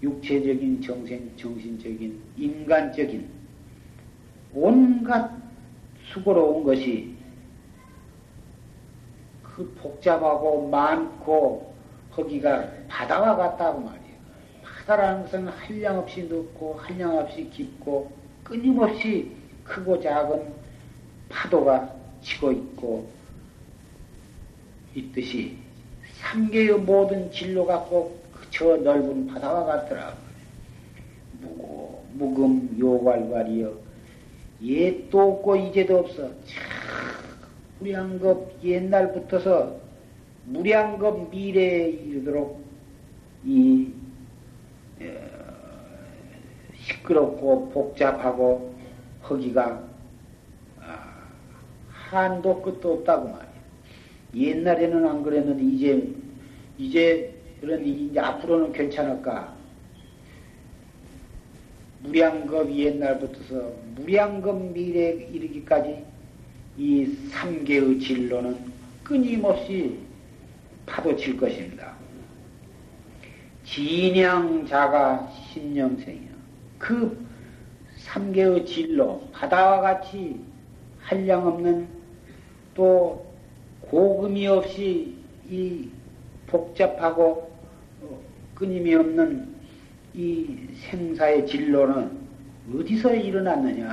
육체적인 0.00 0.80
정신, 0.80 1.36
정신적인, 1.36 2.22
인간적인 2.36 3.28
온갖 4.54 5.32
수고로운 6.12 6.62
것이 6.62 7.16
그 9.42 9.68
복잡하고 9.82 10.68
많고 10.68 11.74
거기가 12.12 12.70
바다와 12.86 13.34
같다고 13.34 13.80
말이에요. 13.80 14.14
바다라는 14.62 15.22
것은 15.24 15.48
한량없이 15.48 16.22
넓고 16.28 16.74
한량없이 16.74 17.50
깊고 17.50 18.12
끊임없이 18.44 19.36
크고 19.64 20.00
작은 20.00 20.54
파도가 21.28 21.99
치고 22.22 22.52
있고 22.52 23.08
있듯이 24.94 25.56
삼계의 26.20 26.78
모든 26.80 27.30
진로가 27.32 27.84
꼭 27.84 28.20
저 28.50 28.76
넓은 28.76 29.26
바다와 29.28 29.64
같더라. 29.64 30.14
무고, 31.40 32.04
무금 32.12 32.76
요괄괄이여 32.78 33.72
옛도 34.62 35.20
없고 35.20 35.56
이제도 35.56 36.00
없어. 36.00 36.30
무량겁 37.78 38.62
옛날부터서 38.62 39.80
무량겁 40.44 41.30
미래에 41.30 41.88
이르도록 41.88 42.62
이 43.44 43.92
시끄럽고 46.74 47.70
복잡하고 47.70 48.74
허기가 49.28 49.66
아, 49.66 49.89
한도 52.10 52.60
끝도 52.60 52.94
없다고 52.94 53.28
말이야. 53.28 53.50
옛날에는 54.34 55.06
안 55.06 55.22
그랬는데 55.22 55.62
이제 55.62 56.14
이제 56.78 57.34
그런데 57.60 57.88
이제 57.88 58.18
앞으로는 58.18 58.72
괜찮을까? 58.72 59.54
무량겁 62.02 62.72
옛날부터서 62.72 63.72
무량겁 63.96 64.72
미래에 64.72 65.28
이르기까지 65.32 66.04
이 66.78 67.06
삼계의 67.30 68.00
진로는 68.00 68.56
끊임없이 69.04 69.98
파도칠 70.86 71.36
것입니다. 71.36 71.92
진양자가 73.64 75.30
신념생이야. 75.52 76.30
그 76.78 77.24
삼계의 77.98 78.66
진로, 78.66 79.28
바다와 79.32 79.80
같이 79.82 80.40
한량없는 81.02 81.99
또 82.74 83.26
고금이 83.82 84.46
없이 84.46 85.16
이 85.48 85.88
복잡하고 86.46 87.50
어, 88.02 88.20
끊임이 88.54 88.94
없는 88.94 89.54
이 90.14 90.68
생사의 90.90 91.46
진로는 91.46 92.18
어디서 92.74 93.14
일어났느냐? 93.14 93.88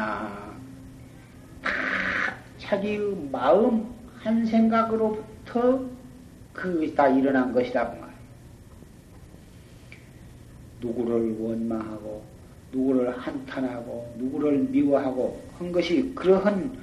다 1.61 2.35
자기의 2.57 3.29
마음 3.31 3.93
한 4.19 4.45
생각으로부터 4.45 5.85
그것이 6.53 6.95
다 6.95 7.07
일어난 7.07 7.53
것이다. 7.53 7.91
그 7.91 8.07
누구를 10.81 11.39
원망하고 11.39 12.23
누구를 12.71 13.17
한탄하고 13.17 14.15
누구를 14.17 14.59
미워하고 14.69 15.41
한 15.57 15.71
것이 15.71 16.13
그러한 16.13 16.77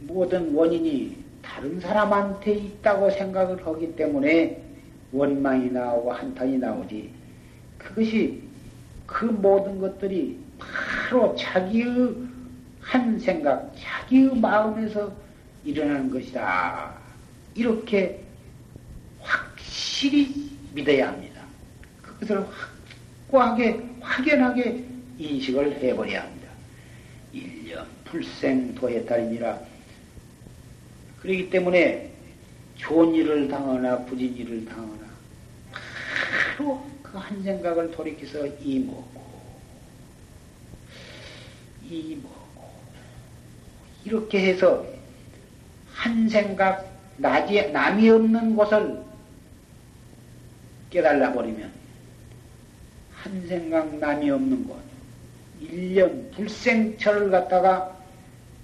모든 0.00 0.54
원인이 0.54 1.21
다른 1.42 1.80
사람한테 1.80 2.52
있다고 2.52 3.10
생각을 3.10 3.66
하기 3.66 3.96
때문에 3.96 4.62
원망이 5.12 5.70
나오고 5.70 6.12
한탄이 6.12 6.58
나오지. 6.58 7.10
그것이 7.78 8.42
그 9.06 9.24
모든 9.26 9.78
것들이 9.80 10.38
바로 10.58 11.34
자기의 11.36 12.14
한 12.80 13.18
생각, 13.18 13.72
자기의 13.78 14.36
마음에서 14.36 15.12
일어나는 15.64 16.10
것이다. 16.10 16.94
이렇게 17.54 18.22
확실히 19.20 20.50
믿어야 20.72 21.08
합니다. 21.08 21.42
그것을 22.00 22.44
확고하게, 23.28 23.80
확연하게 24.00 24.84
인식을 25.18 25.72
해버려야 25.72 26.22
합니다. 26.22 26.48
일념 27.32 27.86
불생 28.04 28.74
도해탈이니라. 28.74 29.71
그렇기 31.22 31.50
때문에 31.50 32.10
좋은 32.76 33.14
일을 33.14 33.48
당하나 33.48 33.98
부진 34.04 34.36
일을 34.36 34.64
당하나 34.64 35.06
바로 36.56 36.84
그 37.02 37.18
한 37.18 37.42
생각을 37.42 37.90
돌이켜서 37.90 38.46
이먹고 38.46 39.22
이먹고 41.88 42.42
이렇게 44.04 44.46
해서 44.46 44.84
한 45.92 46.28
생각 46.28 46.90
나지, 47.18 47.70
남이 47.70 48.08
없는 48.08 48.56
곳을 48.56 48.98
깨달아 50.90 51.32
버리면 51.34 51.70
한 53.12 53.46
생각 53.46 53.94
남이 53.96 54.30
없는 54.30 54.66
곳 54.66 54.80
일년 55.60 56.30
불생철을 56.32 57.30
갖다가 57.30 57.96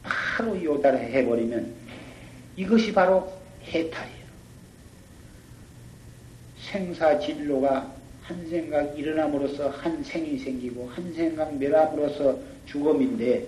바로 0.02 0.62
요달해 0.64 1.12
해버리면 1.12 1.77
이것이 2.58 2.92
바로 2.92 3.32
해탈이에요. 3.62 4.26
생사 6.58 7.16
진로가 7.20 7.94
한 8.22 8.48
생각 8.48 8.98
일어남으로써 8.98 9.68
한 9.70 10.02
생이 10.02 10.38
생기고 10.38 10.88
한 10.88 11.14
생각 11.14 11.56
멸함으로써 11.56 12.36
죽음인데 12.66 13.46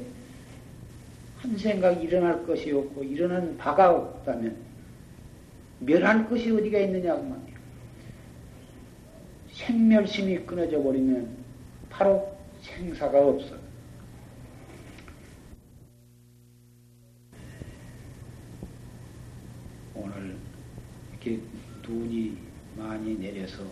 한 1.39 1.59
생각 1.59 2.01
일어날 2.01 2.47
것이 2.47 2.71
없고 2.71 3.03
일어난 3.03 3.57
바가 3.59 3.91
없다면 3.91 4.57
멸할 5.81 6.29
것이 6.29 6.53
어디가 6.53 6.79
있느냐고 6.79 7.25
말이에요. 7.25 7.59
생멸심이 9.55 10.39
끊어져 10.47 10.81
버리면 10.81 11.29
바로 11.91 12.33
생사가 12.63 13.27
없어. 13.27 13.57
오 13.57 13.70
눈이 21.91 22.39
많이 22.77 23.19
내려서 23.19 23.65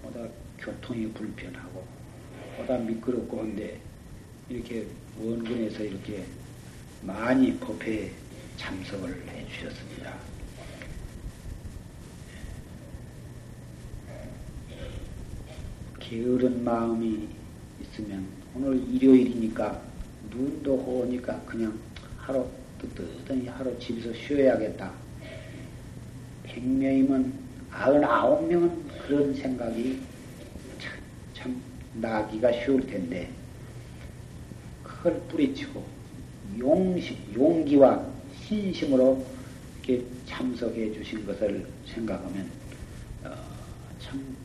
보다 0.00 0.20
교통이 0.58 1.08
불편하고 1.12 1.84
보다 2.56 2.78
미끄럽고 2.78 3.40
한데 3.40 3.80
이렇게 4.48 4.86
원근에서 5.18 5.82
이렇게 5.82 6.24
많이 7.02 7.52
법회에 7.58 8.12
참석을 8.56 9.28
해 9.28 9.46
주셨습니다. 9.48 10.14
게으른 15.98 16.62
마음이 16.62 17.28
있으면 17.82 18.24
오늘 18.54 18.76
일요일이니까 18.88 19.82
눈도 20.30 20.74
오니까 20.74 21.40
그냥 21.44 21.76
하루 22.16 22.48
뜨뜻하니 22.80 23.48
하루 23.48 23.76
집에서 23.80 24.12
쉬어야겠다. 24.14 25.05
100명이면 26.56 27.32
99명은 27.70 29.06
그런 29.06 29.34
생각이 29.34 30.00
참, 30.80 30.92
참 31.34 31.62
나기가 31.94 32.50
쉬울 32.52 32.86
텐데 32.86 33.30
그걸 34.82 35.20
뿌리치고 35.28 35.84
용시, 36.58 37.18
용기와 37.34 38.04
신심으로 38.46 39.24
이렇게 39.82 40.04
참석해 40.26 40.92
주신 40.94 41.24
것을 41.26 41.66
생각하면 41.86 42.50
어, 43.24 43.34
참 44.00 44.36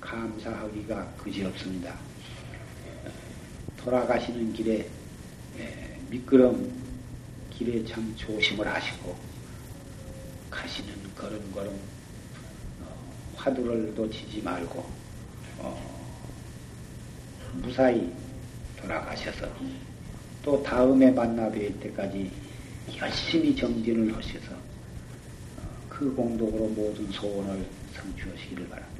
감사하기가 0.00 1.12
그지없습니다. 1.18 1.92
어, 3.04 3.10
돌아가시는 3.76 4.52
길에 4.52 4.88
에, 5.58 5.98
미끄럼 6.08 6.72
길에 7.50 7.84
참 7.84 8.12
조심을 8.16 8.66
하시고 8.66 9.14
가시는 10.50 10.99
걸음걸음 11.20 11.72
어, 12.82 13.34
화두를 13.36 13.94
놓치지 13.94 14.42
말고 14.42 14.84
어, 15.58 16.00
무사히 17.54 18.10
돌아가셔서 18.80 19.46
또 20.42 20.62
다음에 20.62 21.10
만나 21.10 21.50
뵐 21.50 21.78
때까지 21.80 22.30
열심히 22.98 23.54
정진을 23.54 24.16
하셔서 24.16 24.54
어, 24.54 25.62
그 25.88 26.12
공덕으로 26.14 26.68
모든 26.68 27.10
소원을 27.12 27.66
성취하시기를 27.94 28.68
바랍니다. 28.68 28.99